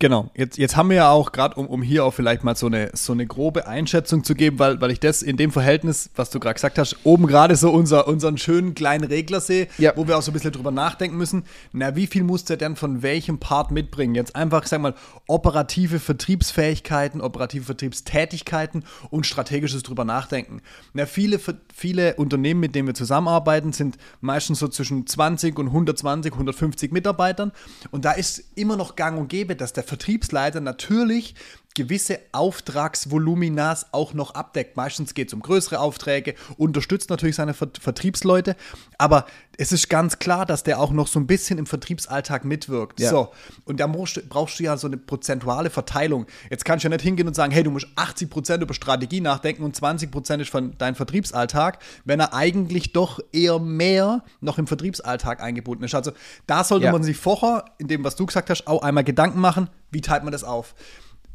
Genau, 0.01 0.31
jetzt, 0.35 0.59
jetzt 0.59 0.77
haben 0.77 0.89
wir 0.91 0.97
ja 0.97 1.11
auch 1.11 1.31
gerade, 1.31 1.55
um, 1.57 1.67
um 1.69 1.81
hier 1.81 2.05
auch 2.05 2.11
vielleicht 2.13 2.43
mal 2.43 2.57
so 2.57 2.67
eine, 2.67 2.91
so 2.95 3.13
eine 3.13 3.27
grobe 3.27 3.69
Einschätzung 3.69 4.25
zu 4.25 4.35
geben, 4.35 4.59
weil, 4.59 4.81
weil 4.81 4.91
ich 4.91 4.99
das 4.99 5.23
in 5.23 5.37
dem 5.37 5.53
Verhältnis, 5.53 6.11
was 6.17 6.31
du 6.31 6.41
gerade 6.41 6.55
gesagt 6.55 6.79
hast, 6.79 6.97
oben 7.05 7.27
gerade 7.29 7.55
so 7.55 7.71
unser, 7.71 8.09
unseren 8.09 8.37
schönen 8.37 8.75
kleinen 8.75 9.05
Regler 9.05 9.41
sehe, 9.41 9.69
Ja. 9.79 9.93
wo 9.95 10.09
wir 10.09 10.19
auch 10.19 10.23
so 10.23 10.33
ein 10.33 10.35
bisschen 10.35 10.51
drüber 10.53 10.73
nachdenken 10.73 11.17
müssen, 11.17 11.45
na, 11.73 11.95
wie 11.95 12.09
viel 12.09 12.25
muss 12.25 12.45
der 12.45 12.57
denn 12.57 12.75
von 12.75 13.03
welchem 13.03 13.39
Part 13.39 13.71
mitbringen? 13.71 14.17
Jetzt 14.17 14.35
einfach, 14.35 14.67
sag 14.67 14.81
mal, 14.81 14.95
operative 15.29 16.01
Vertriebsfähigkeiten, 16.01 17.21
operative 17.21 17.65
Vertriebstätigkeiten 17.65 18.85
und 19.11 19.27
strategisches 19.27 19.85
drüber 19.85 20.05
nachdenken. 20.05 20.61
Na, 20.93 21.07
viele, 21.07 21.39
viele 21.73 22.15
Unternehmen, 22.17 22.59
mit 22.61 22.75
denen 22.75 22.89
wir 22.89 22.95
zusammenarbeiten, 22.95 23.73
sind 23.73 23.97
meistens 24.21 24.59
so 24.59 24.67
zwischen 24.69 25.07
20 25.07 25.57
und 25.59 25.69
120, 25.69 26.33
150 26.33 26.91
Mitarbeitern. 26.91 27.53
Und 27.93 28.05
da 28.05 28.13
ist 28.13 28.43
immer 28.57 28.77
noch 28.77 28.97
gang 28.97 29.19
und 29.19 29.29
gäbe, 29.29 29.55
dass 29.55 29.73
der 29.73 29.84
Vertriebsleiter 29.85 30.61
natürlich 30.61 31.35
gewisse 31.75 32.21
Auftragsvoluminas 32.33 33.87
auch 33.93 34.15
noch 34.15 34.35
abdeckt. 34.35 34.77
Meistens 34.77 35.15
geht 35.15 35.29
es 35.29 35.35
um 35.35 35.41
größere 35.41 35.81
Aufträge, 35.81 36.35
unterstützt 36.57 37.11
natürlich 37.11 37.37
seine 37.37 37.53
Ver 37.55 37.69
Vertriebsleute, 37.81 38.55
aber 38.99 39.27
es 39.59 39.73
ist 39.73 39.89
ganz 39.89 40.19
klar, 40.19 40.47
dass 40.47 40.63
der 40.63 40.79
auch 40.81 40.91
noch 40.93 41.07
so 41.09 41.19
ein 41.19 41.27
bisschen 41.27 41.59
im 41.59 41.67
Vertriebsalltag 41.67 42.45
mitwirkt. 42.45 43.01
Ja. 43.01 43.11
So, 43.11 43.29
und 43.65 43.81
da 43.81 43.87
brauchst, 43.87 44.17
du- 44.61 44.63
ja 44.65 44.77
so 44.77 44.87
eine 44.87 44.97
prozentuale 44.97 45.71
Verteilung. 45.71 46.27
Jetzt 46.51 46.65
kannst 46.65 46.85
du 46.85 46.89
ja 46.89 46.95
nicht 46.95 47.03
hingehen 47.03 47.27
und 47.27 47.35
sagen, 47.35 47.53
hey, 47.53 47.63
du 47.65 47.71
musst 47.71 47.87
80% 47.97 48.63
über 48.63 48.75
Strategie 48.75 49.21
nachdenken 49.21 49.63
und 49.65 49.77
20% 49.77 50.41
ist 50.41 50.51
von 50.51 50.75
dein 50.79 50.95
Vertriebsalltag, 50.95 51.79
wenn 52.05 52.21
er 52.21 52.35
eigentlich 52.35 52.93
doch 52.93 53.21
eher 53.33 53.59
mehr 53.59 54.23
noch 54.41 54.59
im 54.59 54.67
Vertriebsalltag 54.67 55.41
eingebunden 55.41 55.85
ist. 55.85 55.95
Also 55.95 56.13
da 56.47 56.63
sollte 56.65 56.87
Ja. 56.87 56.93
man 56.93 57.03
sich 57.03 57.17
vorher, 57.17 57.65
in 57.79 57.89
dem, 57.89 58.05
was 58.05 58.17
du 58.17 58.27
gesagt 58.27 58.51
hast, 58.51 58.67
auch 58.67 58.83
einmal 58.83 59.05
Gedanken 59.05 59.41
machen, 59.41 59.69
wie 59.91 60.01
teilt 60.01 60.23
man 60.25 60.33
das 60.33 60.45
auf. 60.45 60.75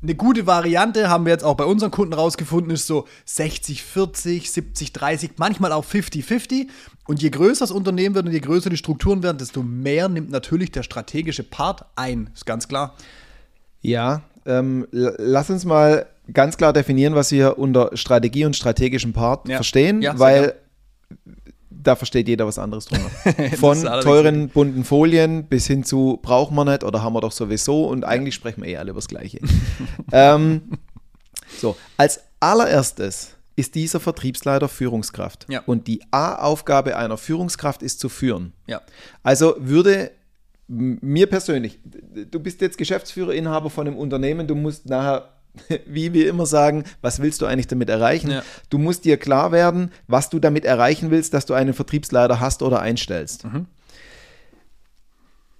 Eine 0.02 0.16
gute 0.16 0.48
Variante 0.48 1.10
haben 1.10 1.26
wir 1.26 1.34
jetzt 1.34 1.44
auch 1.44 1.56
bei 1.56 1.66
unseren 1.66 1.92
Kunden 1.92 2.14
rausgefunden, 2.14 2.72
ist 2.72 2.88
so 2.88 3.06
60, 3.26 3.84
40, 3.84 4.50
70, 4.50 4.94
30, 4.94 5.32
manchmal 5.38 5.74
auch 5.74 5.84
50, 5.84 6.24
50. 6.24 6.70
Und 7.06 7.22
je 7.22 7.30
größer 7.30 7.62
das 7.64 7.72
Unternehmen 7.72 8.16
wird 8.16 8.26
und 8.28 8.32
je 8.32 8.40
größer 8.40 8.70
die 8.70 8.78
Strukturen 8.78 9.24
werden, 9.24 9.38
desto 9.40 9.62
mehr 9.62 10.08
nimmt 10.08 10.30
natürlich 10.32 10.72
der 10.72 10.84
strategische 10.84 11.44
Part 11.44 11.84
ein. 11.98 12.30
Ist 12.34 12.46
ganz 12.46 12.68
klar. 12.70 12.96
Ja, 13.82 14.22
ähm, 14.46 14.88
lass 14.92 15.50
uns 15.50 15.66
mal 15.66 16.06
ganz 16.32 16.56
klar 16.56 16.72
definieren, 16.72 17.16
was 17.16 17.32
wir 17.32 17.58
unter 17.58 17.90
Strategie 17.98 18.46
und 18.46 18.56
strategischen 18.56 19.12
Part 19.12 19.50
Ja. 19.50 19.58
verstehen, 19.58 20.02
Ja, 20.02 20.18
weil 20.18 20.54
da 21.82 21.96
versteht 21.96 22.28
jeder 22.28 22.46
was 22.46 22.60
anderes 22.60 22.86
drunter. 22.86 23.10
Von 23.58 23.82
teuren 23.82 24.50
bunten 24.50 24.84
Folien 24.84 25.46
bis 25.46 25.68
hin 25.68 25.84
zu 25.84 26.20
braucht 26.22 26.52
man 26.52 26.68
nicht 26.68 26.84
oder 26.84 27.02
haben 27.02 27.14
wir 27.14 27.22
doch 27.22 27.32
sowieso 27.32 27.86
und 27.86 28.04
eigentlich 28.04 28.36
sprechen 28.36 28.64
wir 28.64 28.70
eh 28.70 28.78
alle 28.78 28.92
über 28.92 28.98
das 28.98 29.08
Gleiche. 29.08 29.40
ähm, 30.12 30.78
so, 31.58 31.76
als 31.98 32.22
allererstes 32.40 33.36
ist 33.56 33.76
dieser 33.76 34.00
Vertriebsleiter 34.00 34.70
Führungskraft. 34.70 35.46
Ja. 35.50 35.62
Und 35.66 35.88
die 35.88 36.02
A-Aufgabe 36.12 36.96
einer 36.96 37.18
Führungskraft 37.18 37.84
ist 37.84 38.00
zu 38.00 38.08
führen. 38.08 38.54
Ja. 38.68 38.82
Also 39.22 39.56
würde 39.60 40.12
mir 40.70 41.28
persönlich, 41.28 41.80
du 41.84 42.40
bist 42.40 42.62
jetzt 42.62 42.78
Geschäftsführer, 42.78 43.34
Inhaber 43.34 43.70
von 43.70 43.88
einem 43.88 43.98
Unternehmen, 43.98 44.48
du 44.48 44.56
musst 44.56 44.86
nachher, 44.86 45.39
wie 45.86 46.14
wir 46.14 46.30
immer 46.30 46.46
sagen, 46.46 46.84
was 47.02 47.22
willst 47.22 47.42
du 47.42 47.46
eigentlich 47.46 47.68
damit 47.68 47.90
erreichen? 47.90 48.32
Ja. 48.32 48.44
Du 48.70 48.78
musst 48.78 49.06
dir 49.06 49.18
klar 49.18 49.52
werden, 49.52 49.92
was 50.08 50.30
du 50.30 50.40
damit 50.40 50.66
erreichen 50.66 51.12
willst, 51.12 51.34
dass 51.34 51.46
du 51.46 51.54
einen 51.54 51.74
Vertriebsleiter 51.74 52.40
hast 52.40 52.62
oder 52.62 52.82
einstellst. 52.82 53.46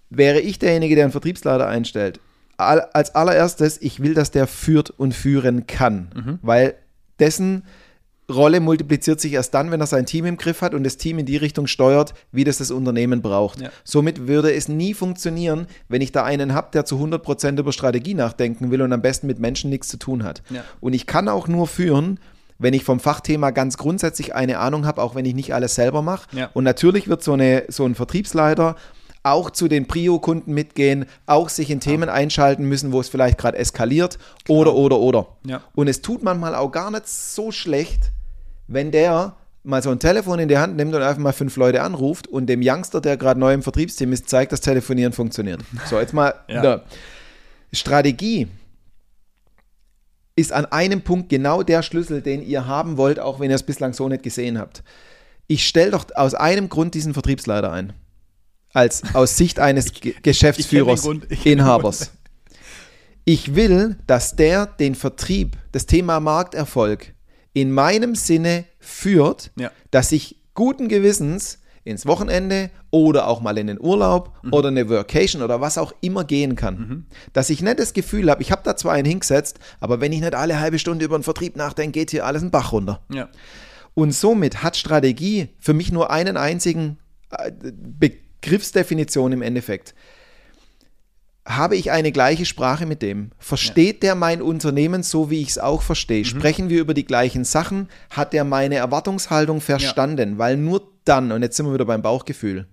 Wäre 0.10 0.40
ich 0.40 0.60
derjenige, 0.60 0.96
der 0.96 1.06
einen 1.06 1.12
Vertriebsleiter 1.12 1.68
einstellt, 1.68 2.20
als 2.58 3.16
allererstes, 3.16 3.82
ich 3.82 4.02
will, 4.02 4.14
dass 4.14 4.32
der 4.32 4.48
führt 4.48 4.90
und 4.90 5.14
führen 5.14 5.66
kann, 5.68 6.40
weil 6.42 6.76
dessen 7.20 7.64
Rolle 8.30 8.60
multipliziert 8.60 9.20
sich 9.20 9.34
erst 9.34 9.54
dann, 9.54 9.72
wenn 9.72 9.82
er 9.82 9.88
sein 9.88 10.06
Team 10.06 10.26
im 10.26 10.38
Griff 10.38 10.62
hat 10.62 10.74
und 10.74 10.84
das 10.84 10.98
Team 10.98 11.20
in 11.20 11.26
die 11.26 11.38
Richtung 11.38 11.68
steuert, 11.68 12.14
wie 12.32 12.44
das 12.44 12.60
das 12.60 12.72
Unternehmen 12.72 13.22
braucht. 13.22 13.62
Ja. 13.62 13.70
Somit 13.84 14.28
würde 14.28 14.54
es 14.54 14.68
nie 14.68 14.94
funktionieren, 14.94 15.68
wenn 15.88 16.02
ich 16.02 16.12
da 16.12 16.24
einen 16.24 16.54
habe, 16.54 16.70
der 16.74 16.86
zu 16.86 16.98
100% 16.98 17.60
über 17.60 17.72
Strategie 17.72 18.14
nachdenken 18.14 18.72
will 18.72 18.82
und 18.82 18.94
am 18.94 19.02
besten 19.02 19.28
mit 19.28 19.40
Menschen 19.40 19.70
nichts 19.70 19.88
zu 19.88 19.98
tun 19.98 20.24
hat. 20.24 20.44
Ja. 20.50 20.64
Und 20.80 20.94
ich 20.94 21.08
kann 21.08 21.28
auch 21.28 21.48
nur 21.48 21.68
führen, 21.68 22.20
wenn 22.60 22.74
ich 22.74 22.84
vom 22.84 23.00
Fachthema 23.00 23.52
ganz 23.52 23.78
grundsätzlich 23.78 24.36
eine 24.36 24.60
Ahnung 24.60 24.86
habe, 24.86 25.02
auch 25.02 25.16
wenn 25.16 25.26
ich 25.26 25.34
nicht 25.34 25.54
alles 25.54 25.76
selber 25.76 26.02
mache. 26.02 26.28
Ja. 26.36 26.50
Und 26.54 26.66
natürlich 26.66 27.08
wird 27.08 27.24
so, 27.24 27.34
eine, 27.34 27.64
so 27.70 27.86
ein 27.86 27.96
Vertriebsleiter 27.96 28.76
auch 29.24 29.50
zu 29.50 29.68
den 29.68 29.88
Prio-Kunden 29.88 30.54
mitgehen, 30.54 31.06
auch 31.26 31.50
sich 31.50 31.72
in 31.72 31.80
Themen 31.80 32.10
einschalten 32.10 32.66
müssen, 32.66 32.92
wo 32.92 33.02
es 33.02 33.10
vielleicht 33.10 33.38
gerade 33.38 33.58
eskaliert 33.58 34.18
oder, 34.48 34.76
oder, 34.76 35.00
oder. 35.00 35.28
Ja. 35.46 35.62
Und 35.74 35.88
es 35.88 36.02
tut 36.02 36.24
manchmal 36.24 36.56
auch 36.56 36.72
gar 36.72 36.92
nicht 36.92 37.08
so 37.08 37.52
schlecht, 37.52 38.12
wenn 38.70 38.92
der 38.92 39.36
mal 39.64 39.84
so 39.84 39.90
ein 39.90 40.00
Telefon 40.00 40.40
in 40.40 40.48
die 40.48 40.58
Hand 40.58 40.78
nimmt 40.78 40.94
und 40.96 41.02
einfach 41.02 41.22
mal 41.22 41.34
fünf 41.34 41.58
Leute 41.58 41.82
anruft 41.82 42.28
und 42.28 42.48
dem 42.48 42.62
Youngster, 42.64 43.02
der 43.02 43.18
gerade 43.18 43.40
neu 43.40 43.54
im 43.54 43.64
Vertriebsteam 43.64 44.14
ist, 44.14 44.30
zeigt, 44.30 44.52
dass 44.52 44.62
Telefonieren 44.62 45.12
funktioniert. 45.12 45.62
So, 45.90 46.00
jetzt 46.00 46.14
mal. 46.14 46.34
Ja. 46.48 46.82
Strategie 47.74 48.48
ist 50.36 50.54
an 50.54 50.66
einem 50.66 51.02
Punkt 51.02 51.30
genau 51.30 51.64
der 51.64 51.84
Schlüssel, 51.84 52.22
den 52.22 52.42
ihr 52.42 52.66
haben 52.66 52.98
wollt, 52.98 53.20
auch 53.20 53.40
wenn 53.40 53.50
ihr 53.50 53.56
es 53.56 53.64
bislang 53.64 53.94
so 53.94 54.08
nicht 54.08 54.24
gesehen 54.24 54.58
habt. 54.58 54.84
Ich 55.48 55.68
stelle 55.68 55.92
doch 55.92 56.06
aus 56.16 56.34
einem 56.36 56.70
Grund 56.70 56.94
diesen 56.94 57.14
Vertriebsleiter 57.14 57.72
ein. 57.72 57.94
Als 58.74 59.04
aus 59.14 59.36
Sicht 59.36 59.60
eines 59.60 59.92
Ge 59.92 60.16
Geschäftsführers, 60.22 61.00
ich 61.00 61.06
Grund, 61.06 61.28
ich 61.30 61.46
Inhabers. 61.46 62.12
Ich 63.26 63.56
will, 63.56 63.98
dass 64.08 64.36
der 64.36 64.66
den 64.66 64.96
Vertrieb, 64.96 65.58
das 65.72 65.86
Thema 65.86 66.20
Markterfolg 66.20 67.14
in 67.62 67.72
meinem 67.72 68.16
Sinne 68.16 68.66
führt, 68.80 69.52
Ja. 69.58 69.72
dass 69.92 70.12
ich 70.12 70.38
guten 70.54 70.88
Gewissens 70.88 71.60
ins 71.86 72.06
Wochenende 72.06 72.70
oder 72.92 73.28
auch 73.28 73.42
mal 73.42 73.58
in 73.58 73.68
den 73.68 73.80
Urlaub 73.80 74.34
Mhm. 74.44 74.54
oder 74.54 74.68
eine 74.68 74.90
Workation 74.90 75.42
oder 75.42 75.62
was 75.62 75.78
auch 75.78 75.94
immer 76.02 76.24
gehen 76.24 76.56
kann. 76.56 77.06
Dass 77.34 77.50
ich 77.50 77.62
nicht 77.62 77.80
das 77.80 77.94
Gefühl 77.94 78.30
habe, 78.30 78.42
ich 78.42 78.52
habe 78.52 78.62
da 78.64 78.76
zwar 78.76 78.94
einen 78.94 79.08
hingesetzt, 79.08 79.60
aber 79.80 80.00
wenn 80.02 80.12
ich 80.12 80.20
nicht 80.22 80.36
alle 80.36 80.60
halbe 80.60 80.78
Stunde 80.78 81.06
über 81.06 81.18
den 81.18 81.24
Vertrieb 81.24 81.56
nachdenke, 81.56 82.00
geht 82.00 82.12
hier 82.12 82.26
alles 82.26 82.42
einen 82.42 82.52
Bach 82.52 82.74
runter. 82.74 83.02
Ja. 83.12 83.30
Und 83.96 84.12
somit 84.14 84.62
hat 84.62 84.78
Strategie 84.78 85.50
für 85.60 85.74
mich 85.74 85.92
nur 85.92 86.12
einen 86.12 86.38
einzigen 86.38 86.98
äh, 87.32 87.52
Begriffsdefinition 88.42 89.32
im 89.32 89.42
Endeffekt. 89.42 89.94
Habe 91.50 91.76
ich 91.76 91.90
eine 91.90 92.12
gleiche 92.12 92.46
Sprache 92.46 92.86
mit 92.86 93.02
dem? 93.02 93.32
Versteht 93.40 94.04
der 94.04 94.14
mein 94.14 94.40
Unternehmen 94.40 95.02
so, 95.02 95.32
wie 95.32 95.42
ich 95.42 95.50
es 95.50 95.58
auch 95.58 95.82
verstehe? 95.82 96.24
Sprechen 96.24 96.70
wir 96.70 96.80
über 96.80 96.94
die 96.94 97.06
gleichen 97.06 97.44
Sachen? 97.44 97.90
Hat 98.12 98.34
der 98.34 98.44
meine 98.44 98.76
Erwartungshaltung 98.76 99.60
verstanden? 99.60 100.38
Weil 100.38 100.58
nur 100.58 100.92
dann, 101.06 101.32
und 101.32 101.42
jetzt 101.42 101.58
sind 101.58 101.66
wir 101.66 101.74
wieder 101.74 101.86
beim 101.86 102.04
Bauchgefühl, 102.04 102.68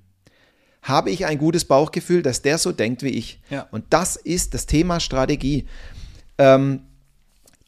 habe 0.82 1.10
ich 1.10 1.24
ein 1.24 1.38
gutes 1.38 1.64
Bauchgefühl, 1.64 2.22
dass 2.22 2.42
der 2.42 2.58
so 2.58 2.70
denkt 2.70 3.02
wie 3.02 3.08
ich. 3.08 3.40
Ja. 3.48 3.66
Und 3.70 3.86
das 3.90 4.16
ist 4.16 4.52
das 4.52 4.66
Thema 4.66 5.00
Strategie. 5.00 5.66
Ähm, 6.36 6.82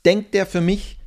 denkt 0.04 0.34
der 0.34 0.44
für 0.44 0.60
mich 0.60 0.98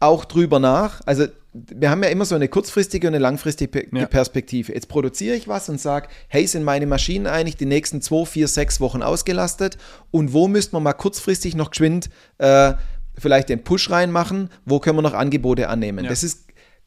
auch 0.00 0.24
drüber 0.24 0.60
nach? 0.60 1.02
Also 1.04 1.26
wir 1.54 1.90
haben 1.90 2.02
ja 2.02 2.08
immer 2.08 2.24
so 2.24 2.34
eine 2.34 2.48
kurzfristige 2.48 3.08
und 3.08 3.14
eine 3.14 3.22
langfristige 3.22 3.86
Ja. 3.92 4.06
Perspektive. 4.06 4.72
Jetzt 4.72 4.88
produziere 4.88 5.36
ich 5.36 5.48
was 5.48 5.68
und 5.68 5.80
sage, 5.80 6.08
hey, 6.28 6.46
sind 6.46 6.64
meine 6.64 6.86
Maschinen 6.86 7.26
eigentlich 7.26 7.56
die 7.56 7.66
nächsten 7.66 8.00
zwei, 8.00 8.24
vier, 8.24 8.48
sechs 8.48 8.80
Wochen 8.80 9.02
ausgelastet? 9.02 9.76
Und 10.10 10.32
wo 10.32 10.48
müsste 10.48 10.74
man 10.74 10.82
mal 10.82 10.94
kurzfristig 10.94 11.54
noch 11.54 11.70
geschwind 11.70 12.08
äh, 12.38 12.72
vielleicht 13.18 13.50
den 13.50 13.64
Push 13.64 13.90
reinmachen? 13.90 14.48
Wo 14.64 14.80
können 14.80 14.96
wir 14.96 15.02
noch 15.02 15.12
Angebote 15.12 15.68
annehmen? 15.68 16.04
Ja. 16.04 16.10
Das 16.10 16.22
ist 16.22 16.46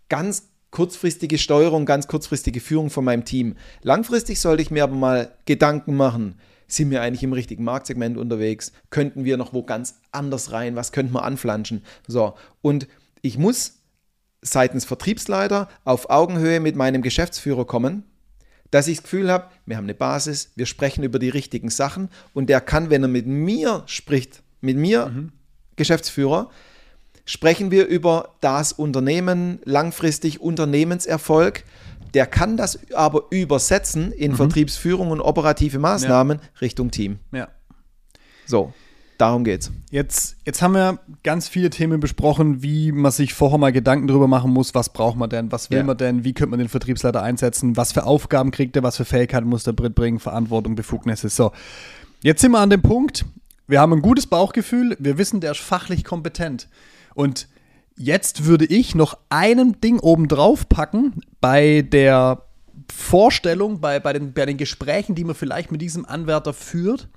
ganz 0.09 0.49
kurzfristige 0.71 1.37
Steuerung, 1.37 1.85
ganz 1.85 2.07
kurzfristige 2.07 2.59
Führung 2.59 2.89
von 2.89 3.05
meinem 3.05 3.23
Team. 3.23 3.55
Langfristig 3.83 4.39
sollte 4.41 4.63
ich 4.63 4.71
mir 4.71 4.83
aber 4.83 4.95
mal 4.95 5.31
Gedanken 5.45 5.95
machen. 5.95 6.39
Sind 6.67 6.89
wir 6.89 7.03
eigentlich 7.03 7.21
im 7.21 7.33
richtigen 7.33 7.63
Marktsegment 7.63 8.17
unterwegs? 8.17 8.71
Könnten 8.89 9.23
wir 9.25 9.37
noch 9.37 9.53
wo 9.53 9.61
ganz 9.61 9.99
anders 10.11 10.51
rein? 10.51 10.75
Was 10.75 10.91
könnten 10.91 11.13
wir 11.13 11.23
anflanschen? 11.23 11.83
So, 12.07 12.33
und 12.63 12.87
ich 13.21 13.37
muss 13.37 13.84
seitens 14.45 14.85
Vertriebsleiter 14.85 15.67
auf 15.83 16.09
Augenhöhe 16.09 16.59
mit 16.59 16.75
meinem 16.75 17.01
Geschäftsführer 17.01 17.65
kommen, 17.65 18.03
dass 18.71 18.87
ich 18.87 18.97
das 18.97 19.03
Gefühl 19.03 19.31
habe, 19.31 19.49
wir 19.65 19.77
haben 19.77 19.85
eine 19.85 19.95
Basis, 19.95 20.51
wir 20.55 20.65
sprechen 20.65 21.03
über 21.03 21.19
die 21.19 21.29
richtigen 21.29 21.69
Sachen 21.69 22.09
und 22.33 22.49
der 22.49 22.61
kann, 22.61 22.89
wenn 22.89 23.03
er 23.03 23.07
mit 23.07 23.27
mir 23.27 23.83
spricht, 23.85 24.43
mit 24.61 24.77
mir, 24.77 25.11
Geschäftsführer, 25.75 26.49
sprechen 27.25 27.71
wir 27.71 27.87
über 27.87 28.35
das 28.41 28.71
Unternehmen, 28.71 29.59
langfristig 29.63 30.41
Unternehmenserfolg. 30.41 31.63
Der 32.13 32.27
kann 32.27 32.55
das 32.55 32.79
aber 32.93 33.25
übersetzen 33.29 34.11
in 34.11 34.35
Vertriebsführung 34.35 35.11
und 35.11 35.21
operative 35.21 35.79
Maßnahmen 35.79 36.39
Richtung 36.61 36.91
Team. 36.91 37.19
ja. 37.31 37.49
So, 38.47 38.73
darum 39.17 39.43
geht's. 39.43 39.71
Jetzt, 39.91 40.37
jetzt 40.45 40.61
haben 40.61 40.73
wir 40.73 40.99
ganz 41.23 41.47
viele 41.47 41.69
Themen 41.69 41.99
besprochen, 41.99 42.61
wie 42.61 42.91
man 42.91 43.11
sich 43.11 43.33
vorher 43.33 43.57
mal 43.57 43.71
Gedanken 43.71 44.07
darüber 44.07 44.27
machen 44.27 44.51
muss, 44.51 44.75
was 44.75 44.91
braucht 44.91 45.17
man 45.17 45.29
denn, 45.29 45.51
was 45.51 45.69
will 45.69 45.79
Ja. 45.79 45.83
man 45.83 45.97
denn, 45.97 46.23
wie 46.23 46.33
könnte 46.33 46.51
man 46.51 46.59
den 46.59 46.69
Vertriebsleiter 46.69 47.21
einsetzen, 47.21 47.77
was 47.77 47.93
für 47.93 48.05
Aufgaben 48.05 48.51
kriegt 48.51 48.75
er, 48.75 48.83
was 48.83 48.97
für 48.97 49.05
Fähigkeiten 49.05 49.47
muss 49.47 49.63
der 49.63 49.73
Brit 49.73 49.95
bringen, 49.95 50.19
Verantwortung, 50.19 50.75
Befugnisse. 50.75 51.29
So, 51.29 51.51
jetzt 52.21 52.41
sind 52.41 52.51
wir 52.51 52.59
an 52.59 52.69
dem 52.69 52.81
Punkt, 52.81 53.25
wir 53.67 53.79
haben 53.79 53.93
ein 53.93 54.01
gutes 54.01 54.27
Bauchgefühl, 54.27 54.95
wir 54.99 55.17
wissen, 55.17 55.39
der 55.39 55.51
ist 55.51 55.61
fachlich 55.61 56.03
kompetent. 56.03 56.67
Und 57.13 57.47
jetzt 57.97 58.45
würde 58.45 58.65
ich 58.65 58.95
noch 58.95 59.17
ein 59.29 59.79
Ding 59.81 59.99
oben 59.99 60.27
drauf 60.27 60.67
packen 60.69 61.21
bei 61.41 61.81
der 61.81 62.43
Vorstellung, 62.93 63.79
bei, 63.79 63.99
bei, 63.99 64.13
den, 64.13 64.33
bei 64.33 64.45
den 64.45 64.57
Gesprächen, 64.57 65.15
die 65.15 65.23
man 65.23 65.35
vielleicht 65.35 65.71
mit 65.71 65.81
diesem 65.81 66.05
Anwärter 66.05 66.53
führt 66.53 67.07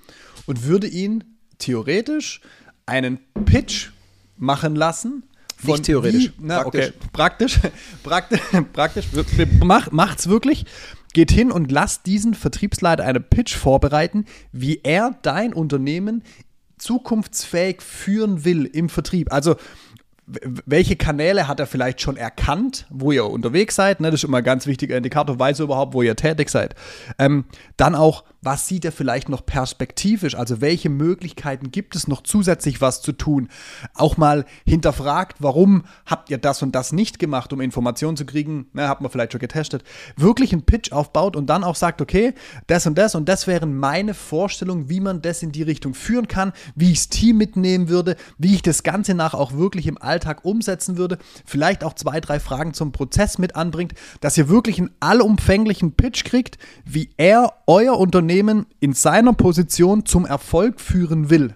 und 0.45 0.63
würde 0.63 0.87
ihn 0.87 1.23
theoretisch 1.59 2.41
einen 2.85 3.19
Pitch 3.45 3.89
machen 4.37 4.75
lassen. 4.75 5.23
Nicht 5.61 5.83
theoretisch, 5.83 6.25
Wie, 6.27 6.31
na, 6.39 6.63
praktisch. 6.63 6.87
okay, 6.87 7.07
praktisch. 7.11 7.59
Praktisch, 8.03 8.41
praktisch 8.73 9.05
mach, 9.61 9.91
macht's 9.91 10.29
wirklich. 10.29 10.65
Geht 11.13 11.31
hin 11.31 11.51
und 11.51 11.69
lasst 11.71 12.05
diesen 12.05 12.33
Vertriebsleiter 12.33 13.03
einen 13.03 13.23
Pitch 13.23 13.55
vorbereiten, 13.55 14.25
wie 14.53 14.79
er 14.83 15.17
dein 15.21 15.53
Unternehmen 15.53 16.23
zukunftsfähig 16.77 17.81
führen 17.81 18.45
will 18.45 18.65
im 18.65 18.87
Vertrieb. 18.87 19.33
Also 19.33 19.57
welche 20.65 20.95
Kanäle 20.95 21.47
hat 21.47 21.59
er 21.59 21.65
vielleicht 21.65 22.01
schon 22.01 22.15
erkannt, 22.15 22.85
wo 22.89 23.11
ihr 23.11 23.25
unterwegs 23.25 23.75
seid? 23.75 23.99
Ne? 23.99 24.11
Das 24.11 24.21
ist 24.21 24.27
immer 24.27 24.37
ein 24.37 24.43
ganz 24.43 24.67
wichtiger 24.67 24.95
Indikator, 24.95 25.39
weiß 25.39 25.59
er 25.59 25.63
überhaupt, 25.65 25.93
wo 25.93 26.01
ihr 26.01 26.15
tätig 26.15 26.49
seid. 26.49 26.75
Ähm, 27.17 27.45
dann 27.77 27.95
auch, 27.95 28.23
was 28.41 28.67
sieht 28.67 28.85
er 28.85 28.91
vielleicht 28.91 29.27
noch 29.27 29.45
perspektivisch? 29.45 30.35
Also 30.35 30.61
welche 30.61 30.89
Möglichkeiten 30.89 31.71
gibt 31.71 31.95
es 31.95 32.07
noch 32.07 32.21
zusätzlich 32.21 32.79
was 32.79 33.01
zu 33.01 33.11
tun? 33.11 33.49
Auch 33.95 34.17
mal 34.17 34.45
hinterfragt, 34.65 35.37
warum 35.39 35.83
habt 36.05 36.29
ihr 36.29 36.37
das 36.37 36.61
und 36.61 36.73
das 36.73 36.93
nicht 36.93 37.19
gemacht, 37.19 37.51
um 37.51 37.59
Informationen 37.59 38.15
zu 38.15 38.25
kriegen? 38.25 38.67
Ne, 38.73 38.87
hat 38.87 39.01
man 39.01 39.11
vielleicht 39.11 39.31
schon 39.31 39.41
getestet. 39.41 39.83
Wirklich 40.15 40.53
einen 40.53 40.63
Pitch 40.63 40.91
aufbaut 40.91 41.35
und 41.35 41.47
dann 41.47 41.63
auch 41.63 41.75
sagt, 41.75 42.01
okay, 42.01 42.33
das 42.67 42.85
und 42.85 42.97
das 42.97 43.15
und 43.15 43.27
das 43.27 43.47
wären 43.47 43.75
meine 43.75 44.13
Vorstellungen, 44.13 44.89
wie 44.89 44.99
man 44.99 45.21
das 45.21 45.41
in 45.43 45.51
die 45.51 45.63
Richtung 45.63 45.93
führen 45.93 46.27
kann, 46.27 46.53
wie 46.75 46.91
ich 46.91 46.99
das 46.99 47.09
Team 47.09 47.37
mitnehmen 47.37 47.89
würde, 47.89 48.15
wie 48.37 48.55
ich 48.55 48.61
das 48.61 48.83
Ganze 48.83 49.15
nach 49.15 49.33
auch 49.33 49.53
wirklich 49.53 49.87
im 49.87 49.97
Alltag 49.97 50.18
umsetzen 50.43 50.97
würde. 50.97 51.17
Vielleicht 51.45 51.83
auch 51.83 51.93
zwei, 51.93 52.19
drei 52.19 52.39
Fragen 52.39 52.73
zum 52.73 52.91
Prozess 52.91 53.37
mit 53.37 53.55
anbringt, 53.55 53.93
dass 54.21 54.37
ihr 54.37 54.49
wirklich 54.49 54.79
einen 54.79 54.91
allumfänglichen 54.99 55.93
Pitch 55.93 56.23
kriegt, 56.23 56.57
wie 56.85 57.09
er 57.17 57.53
euer 57.67 57.97
Unternehmen 57.97 58.65
in 58.79 58.93
seiner 58.93 59.33
Position 59.33 60.05
zum 60.05 60.25
Erfolg 60.25 60.81
führen 60.81 61.29
will. 61.29 61.55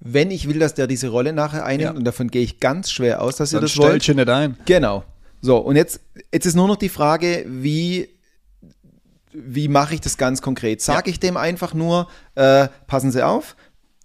Wenn 0.00 0.30
ich 0.30 0.48
will, 0.48 0.58
dass 0.58 0.74
der 0.74 0.86
diese 0.86 1.08
Rolle 1.08 1.32
nachher 1.32 1.64
einnimmt, 1.64 1.92
Ja. 1.92 1.96
und 1.98 2.04
davon 2.04 2.28
gehe 2.30 2.42
ich 2.42 2.60
ganz 2.60 2.90
schwer 2.90 3.22
aus, 3.22 3.36
dass 3.36 3.52
ihr 3.52 3.56
Dann 3.56 3.62
das 3.64 3.72
stellt 3.72 3.88
wollt. 3.92 4.08
ihr 4.08 4.14
nicht 4.16 4.28
ein. 4.28 4.56
Genau. 4.66 5.04
So, 5.40 5.58
und 5.58 5.76
jetzt, 5.76 6.00
jetzt 6.32 6.46
ist 6.46 6.54
nur 6.56 6.68
noch 6.68 6.76
die 6.76 6.88
Frage, 6.90 7.44
wie, 7.48 8.08
wie 9.32 9.68
mache 9.68 9.94
ich 9.94 10.00
das 10.00 10.16
ganz 10.16 10.42
konkret? 10.42 10.80
Sage 10.80 11.10
ich 11.10 11.20
dem 11.20 11.36
einfach 11.36 11.74
nur, 11.74 12.08
äh, 12.34 12.68
passen 12.86 13.10
Sie 13.12 13.22
auf? 13.24 13.56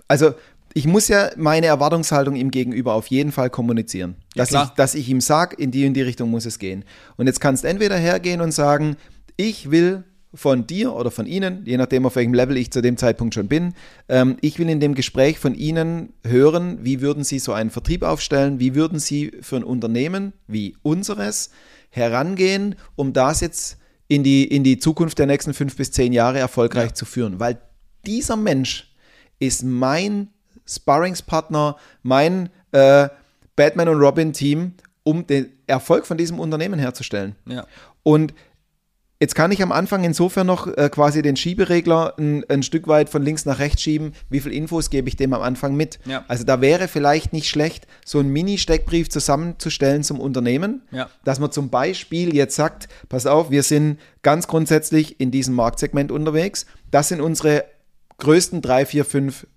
Also, 0.07 0.33
ich 0.79 0.87
muss 0.87 1.09
ja 1.09 1.31
meine 1.35 1.65
Erwartungshaltung 1.65 2.37
ihm 2.37 2.51
gegenüber 2.51 2.93
auf 2.93 3.07
jeden 3.07 3.33
Fall 3.33 3.49
kommunizieren. 3.49 4.15
Ja, 4.33 4.43
dass, 4.43 4.49
klar. 4.49 4.63
ich, 4.63 4.75
dass 4.75 4.95
ich 4.95 5.09
ihm 5.09 5.19
sage, 5.19 5.57
in 5.57 5.71
die 5.71 5.85
und 5.85 5.93
die 5.93 6.01
Richtung 6.01 6.29
muss 6.29 6.45
es 6.45 6.57
gehen. 6.57 6.85
Und 7.17 7.27
jetzt 7.27 7.41
kannst 7.41 7.65
du 7.65 7.67
entweder 7.67 7.97
hergehen 7.97 8.39
und 8.39 8.53
sagen, 8.53 8.95
ich 9.35 9.71
will 9.71 10.05
von 10.33 10.67
dir 10.67 10.93
oder 10.93 11.11
von 11.11 11.25
Ihnen, 11.25 11.63
je 11.65 11.75
nachdem 11.75 12.05
auf 12.05 12.15
welchem 12.15 12.33
Level 12.33 12.55
ich 12.55 12.71
zu 12.71 12.81
dem 12.81 12.95
Zeitpunkt 12.95 13.33
schon 13.33 13.49
bin, 13.49 13.73
ähm, 14.07 14.37
ich 14.39 14.57
will 14.57 14.69
in 14.69 14.79
dem 14.79 14.95
Gespräch 14.95 15.37
von 15.37 15.53
Ihnen 15.53 16.13
hören, 16.23 16.79
wie 16.81 17.01
würden 17.01 17.25
Sie 17.25 17.39
so 17.39 17.51
einen 17.51 17.71
Vertrieb 17.71 18.03
aufstellen, 18.03 18.61
wie 18.61 18.73
würden 18.73 18.99
Sie 18.99 19.33
für 19.41 19.57
ein 19.57 19.65
Unternehmen 19.65 20.31
wie 20.47 20.77
unseres 20.81 21.49
herangehen, 21.89 22.75
um 22.95 23.11
das 23.11 23.41
jetzt 23.41 23.79
in 24.07 24.23
die, 24.23 24.45
in 24.45 24.63
die 24.63 24.79
Zukunft 24.79 25.19
der 25.19 25.25
nächsten 25.25 25.53
fünf 25.53 25.75
bis 25.75 25.91
zehn 25.91 26.13
Jahre 26.13 26.39
erfolgreich 26.39 26.93
zu 26.93 27.03
führen. 27.03 27.41
Weil 27.41 27.59
dieser 28.05 28.37
Mensch 28.37 28.95
ist 29.39 29.63
mein 29.63 30.29
Sparringspartner, 30.69 31.77
mein 32.03 32.49
äh, 32.71 33.09
Batman 33.55 33.89
und 33.89 33.99
Robin 33.99 34.33
Team, 34.33 34.73
um 35.03 35.25
den 35.27 35.51
Erfolg 35.67 36.05
von 36.05 36.17
diesem 36.17 36.39
Unternehmen 36.39 36.79
herzustellen. 36.79 37.35
Ja. 37.45 37.65
Und 38.03 38.33
jetzt 39.21 39.35
kann 39.35 39.51
ich 39.51 39.61
am 39.61 39.71
Anfang 39.73 40.03
insofern 40.05 40.47
noch 40.47 40.67
äh, 40.67 40.89
quasi 40.89 41.21
den 41.21 41.35
Schieberegler 41.35 42.13
ein, 42.17 42.45
ein 42.49 42.63
Stück 42.63 42.87
weit 42.87 43.09
von 43.09 43.21
links 43.21 43.45
nach 43.45 43.59
rechts 43.59 43.81
schieben. 43.81 44.13
Wie 44.29 44.39
viel 44.39 44.53
Infos 44.53 44.89
gebe 44.89 45.09
ich 45.09 45.17
dem 45.17 45.33
am 45.33 45.41
Anfang 45.41 45.75
mit? 45.75 45.99
Ja. 46.05 46.23
Also 46.27 46.43
da 46.45 46.61
wäre 46.61 46.87
vielleicht 46.87 47.33
nicht 47.33 47.49
schlecht, 47.49 47.85
so 48.05 48.19
einen 48.19 48.29
Mini-Steckbrief 48.29 49.09
zusammenzustellen 49.09 50.03
zum 50.03 50.19
Unternehmen, 50.21 50.83
Ja. 50.91 51.09
dass 51.25 51.39
man 51.39 51.51
zum 51.51 51.69
Beispiel 51.69 52.33
jetzt 52.33 52.55
sagt, 52.55 52.87
pass 53.09 53.25
auf, 53.25 53.51
wir 53.51 53.63
sind 53.63 53.99
ganz 54.21 54.47
grundsätzlich 54.47 55.19
in 55.19 55.31
diesem 55.31 55.53
Marktsegment 55.55 56.11
unterwegs. 56.11 56.65
Das 56.91 57.09
sind 57.09 57.19
unsere 57.19 57.65
größten 58.19 58.61
drei, 58.61 58.85
vier, 58.85 59.05
fünf 59.05 59.47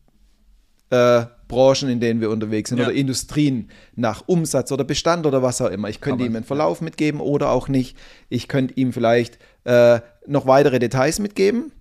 äh, 0.92 1.24
Branchen, 1.48 1.88
in 1.88 2.00
denen 2.00 2.20
wir 2.20 2.30
unterwegs 2.30 2.68
sind 2.68 2.78
Ja. 2.78 2.84
oder 2.86 2.94
Industrien 2.94 3.70
nach 3.96 4.24
Umsatz 4.26 4.70
oder 4.72 4.84
Bestand 4.84 5.26
oder 5.26 5.42
was 5.42 5.60
auch 5.60 5.70
immer. 5.70 5.88
Ich 5.88 6.00
könnte 6.00 6.22
Aber- 6.22 6.30
ihm 6.30 6.36
einen 6.36 6.44
Verlauf 6.44 6.80
mitgeben 6.80 7.20
oder 7.20 7.50
auch 7.50 7.68
nicht. 7.68 7.96
Ich 8.28 8.46
könnte 8.48 8.74
ihm 8.74 8.92
vielleicht 8.92 9.38
äh, 9.64 10.00
noch 10.26 10.46
weitere 10.46 10.78
Details 10.80 11.18
mitgeben. 11.18 11.72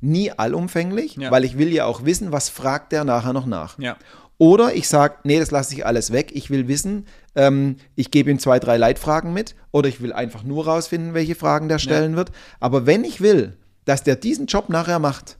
Nie 0.00 0.30
allumfänglich, 0.32 1.16
Ja. 1.16 1.30
weil 1.30 1.44
ich 1.44 1.56
will 1.58 1.72
ja 1.72 1.84
auch 1.86 2.04
wissen, 2.04 2.30
was 2.32 2.48
fragt 2.48 2.92
der 2.92 3.04
nachher 3.04 3.32
noch 3.32 3.46
nach. 3.46 3.78
Ja. 3.78 3.96
Oder 4.38 4.74
ich 4.74 4.88
sage, 4.88 5.14
nee, 5.24 5.38
das 5.40 5.50
lasse 5.50 5.74
ich 5.74 5.84
alles 5.86 6.12
weg. 6.12 6.30
Ich 6.34 6.50
will 6.50 6.68
wissen, 6.68 7.06
ähm, 7.34 7.76
ich 7.96 8.10
gebe 8.10 8.30
ihm 8.30 8.38
zwei, 8.38 8.58
drei 8.60 8.76
Leitfragen 8.76 9.32
mit. 9.32 9.54
Oder 9.72 9.88
ich 9.88 10.00
will 10.00 10.12
einfach 10.12 10.44
nur 10.44 10.66
rausfinden, 10.66 11.14
welche 11.14 11.34
Fragen 11.34 11.68
der 11.68 11.78
stellen 11.78 12.14
wird. 12.16 12.30
Aber 12.60 12.86
wenn 12.86 13.02
ich 13.04 13.20
will, 13.20 13.56
dass 13.84 14.02
der 14.04 14.16
diesen 14.16 14.46
Job 14.46 14.68
nachher 14.68 14.98
macht, 15.00 15.37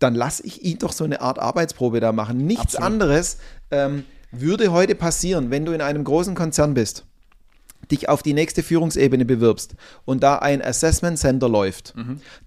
dann 0.00 0.14
lasse 0.14 0.44
ich 0.44 0.64
ihn 0.64 0.78
doch 0.78 0.92
so 0.92 1.04
eine 1.04 1.20
Art 1.20 1.38
Arbeitsprobe 1.38 2.00
da 2.00 2.10
machen. 2.12 2.38
Nichts 2.46 2.74
Absolut. 2.76 2.86
anderes 2.86 3.38
ähm, 3.70 4.04
würde 4.32 4.72
heute 4.72 4.94
passieren, 4.94 5.50
wenn 5.50 5.64
du 5.64 5.72
in 5.72 5.80
einem 5.80 6.02
großen 6.04 6.34
Konzern 6.34 6.74
bist, 6.74 7.04
dich 7.90 8.08
auf 8.08 8.22
die 8.22 8.34
nächste 8.34 8.62
Führungsebene 8.62 9.24
bewirbst 9.24 9.74
und 10.04 10.22
da 10.22 10.36
ein 10.36 10.62
Assessment 10.62 11.18
Center 11.18 11.48
läuft. 11.48 11.94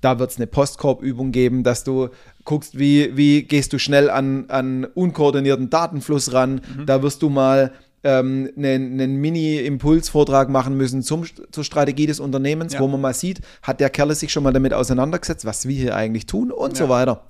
Da 0.01 0.19
wird 0.19 0.31
es 0.31 0.37
eine 0.37 0.47
Postkorb-Übung 0.47 1.31
geben, 1.31 1.63
dass 1.63 1.83
du 1.83 2.09
guckst, 2.45 2.77
wie, 2.77 3.15
wie 3.17 3.43
gehst 3.43 3.73
du 3.73 3.79
schnell 3.79 4.09
an, 4.09 4.45
an 4.49 4.85
unkoordinierten 4.85 5.69
Datenfluss 5.69 6.33
ran. 6.33 6.61
Da 6.85 7.01
wirst 7.03 7.21
du 7.21 7.29
mal 7.29 7.71
ähm, 8.03 8.49
einen, 8.57 8.99
einen 8.99 9.15
Mini-Impulsvortrag 9.17 10.49
machen 10.49 10.75
müssen 10.75 11.01
zum, 11.03 11.25
zur 11.51 11.63
Strategie 11.63 12.05
des 12.05 12.19
Unternehmens, 12.19 12.73
Ja. 12.73 12.79
wo 12.79 12.87
man 12.87 12.99
mal 13.01 13.13
sieht, 13.13 13.41
hat 13.61 13.79
der 13.79 13.89
Kerl 13.89 14.13
sich 14.15 14.31
schon 14.31 14.43
mal 14.43 14.53
damit 14.53 14.73
auseinandergesetzt, 14.73 15.45
was 15.45 15.67
wir 15.67 15.75
hier 15.75 15.95
eigentlich 15.95 16.25
tun 16.25 16.51
und 16.51 16.75
so 16.77 16.85
Ja. 16.85 16.89
weiter. 16.89 17.27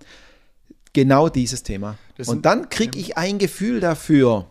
Genau 0.93 1.29
dieses 1.29 1.63
Thema. 1.63 1.97
Das 2.17 2.27
und 2.27 2.45
dann 2.45 2.69
kriege 2.69 2.99
ich 2.99 3.17
ein 3.17 3.37
Gefühl 3.39 3.79
dafür. 3.79 4.47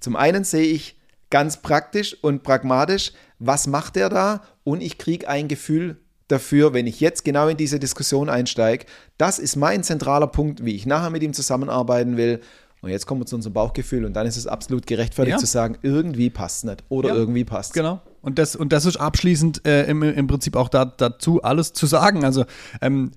Zum 0.00 0.14
einen 0.16 0.44
sehe 0.44 0.66
ich 0.66 0.96
ganz 1.30 1.56
praktisch 1.62 2.16
und 2.22 2.42
pragmatisch, 2.44 3.12
was 3.38 3.66
macht 3.66 3.96
er 3.96 4.08
da? 4.08 4.42
Und 4.62 4.80
ich 4.82 4.98
kriege 4.98 5.28
ein 5.28 5.48
Gefühl 5.48 5.96
dafür, 6.28 6.72
wenn 6.74 6.86
ich 6.86 7.00
jetzt 7.00 7.24
genau 7.24 7.48
in 7.48 7.56
diese 7.56 7.78
Diskussion 7.80 8.28
einsteige, 8.28 8.86
das 9.18 9.38
ist 9.38 9.56
mein 9.56 9.82
zentraler 9.82 10.26
Punkt, 10.28 10.64
wie 10.64 10.74
ich 10.76 10.86
nachher 10.86 11.10
mit 11.10 11.22
ihm 11.22 11.32
zusammenarbeiten 11.32 12.16
will. 12.16 12.40
Und 12.82 12.90
jetzt 12.90 13.06
kommen 13.06 13.20
wir 13.22 13.26
zu 13.26 13.36
unserem 13.36 13.54
Bauchgefühl 13.54 14.04
und 14.04 14.12
dann 14.14 14.26
ist 14.26 14.36
es 14.36 14.46
absolut 14.46 14.86
gerechtfertigt 14.86 15.36
Ja. 15.36 15.38
zu 15.38 15.46
sagen, 15.46 15.78
irgendwie 15.82 16.30
passt 16.30 16.58
es 16.58 16.64
nicht 16.64 16.84
oder 16.88 17.08
Ja. 17.10 17.14
irgendwie 17.16 17.44
passt 17.44 17.72
Genau. 17.74 18.00
Und 18.22 18.38
das, 18.38 18.54
und 18.56 18.72
das 18.72 18.84
ist 18.86 18.96
abschließend 18.96 19.66
äh, 19.66 19.84
im, 19.86 20.02
im 20.02 20.26
Prinzip 20.26 20.56
auch 20.56 20.68
da, 20.68 20.84
dazu 20.84 21.42
alles 21.42 21.72
zu 21.72 21.86
sagen. 21.86 22.24
Also 22.24 22.44
ähm, 22.80 23.12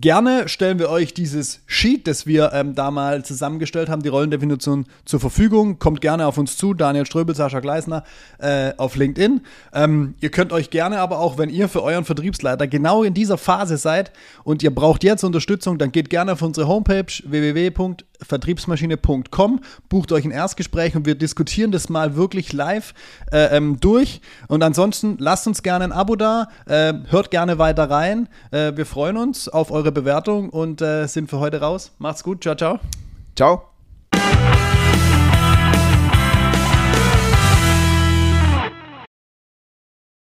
gerne 0.00 0.48
stellen 0.48 0.78
wir 0.78 0.90
euch 0.90 1.14
dieses 1.14 1.60
Sheet, 1.66 2.06
das 2.06 2.26
wir 2.26 2.52
ähm, 2.52 2.74
da 2.74 2.90
mal 2.90 3.24
zusammengestellt 3.24 3.88
haben, 3.88 4.02
die 4.02 4.08
Rollendefinition 4.08 4.86
zur 5.04 5.20
Verfügung. 5.20 5.78
Kommt 5.78 6.00
gerne 6.00 6.26
auf 6.26 6.38
uns 6.38 6.56
zu, 6.56 6.74
Daniel 6.74 7.06
Ströbel, 7.06 7.34
Sascha 7.34 7.60
Gleisner 7.60 8.04
äh, 8.38 8.72
auf 8.76 8.96
LinkedIn. 8.96 9.42
Ähm, 9.72 10.14
ihr 10.20 10.30
könnt 10.30 10.52
euch 10.52 10.70
gerne 10.70 11.00
aber 11.00 11.18
auch, 11.18 11.38
wenn 11.38 11.50
ihr 11.50 11.68
für 11.68 11.82
euren 11.82 12.04
Vertriebsleiter 12.04 12.66
genau 12.66 13.02
in 13.02 13.14
dieser 13.14 13.38
Phase 13.38 13.76
seid 13.76 14.12
und 14.44 14.62
ihr 14.62 14.74
braucht 14.74 15.04
jetzt 15.04 15.24
Unterstützung, 15.24 15.78
dann 15.78 15.92
geht 15.92 16.10
gerne 16.10 16.32
auf 16.32 16.42
unsere 16.42 16.68
Homepage 16.68 17.06
www.vertriebsmaschine.com, 17.24 19.60
bucht 19.88 20.12
euch 20.12 20.24
ein 20.24 20.30
Erstgespräch 20.30 20.96
und 20.96 21.06
wir 21.06 21.14
diskutieren 21.14 21.72
das 21.72 21.88
mal 21.88 22.16
wirklich 22.16 22.52
live 22.52 22.92
äh, 23.32 23.56
ähm, 23.56 23.80
durch. 23.80 24.20
Und 24.48 24.62
ansonsten 24.62 25.16
lasst 25.18 25.46
uns 25.46 25.62
gerne 25.62 25.84
ein 25.84 25.92
Abo 25.92 26.16
da, 26.16 26.48
äh, 26.66 26.92
hört 27.08 27.30
gerne 27.30 27.58
weiter 27.58 27.90
rein. 27.90 28.28
Äh, 28.50 28.76
wir 28.76 28.86
freuen 28.86 29.16
uns 29.16 29.48
auf 29.48 29.70
eure 29.90 29.92
Bewertung 29.92 30.50
und 30.50 30.80
äh, 30.80 31.06
sind 31.06 31.28
für 31.28 31.40
heute 31.40 31.60
raus. 31.60 31.92
Macht's 31.98 32.22
gut, 32.22 32.42
ciao, 32.42 32.54
ciao. 32.54 32.78
Ciao. 33.34 33.79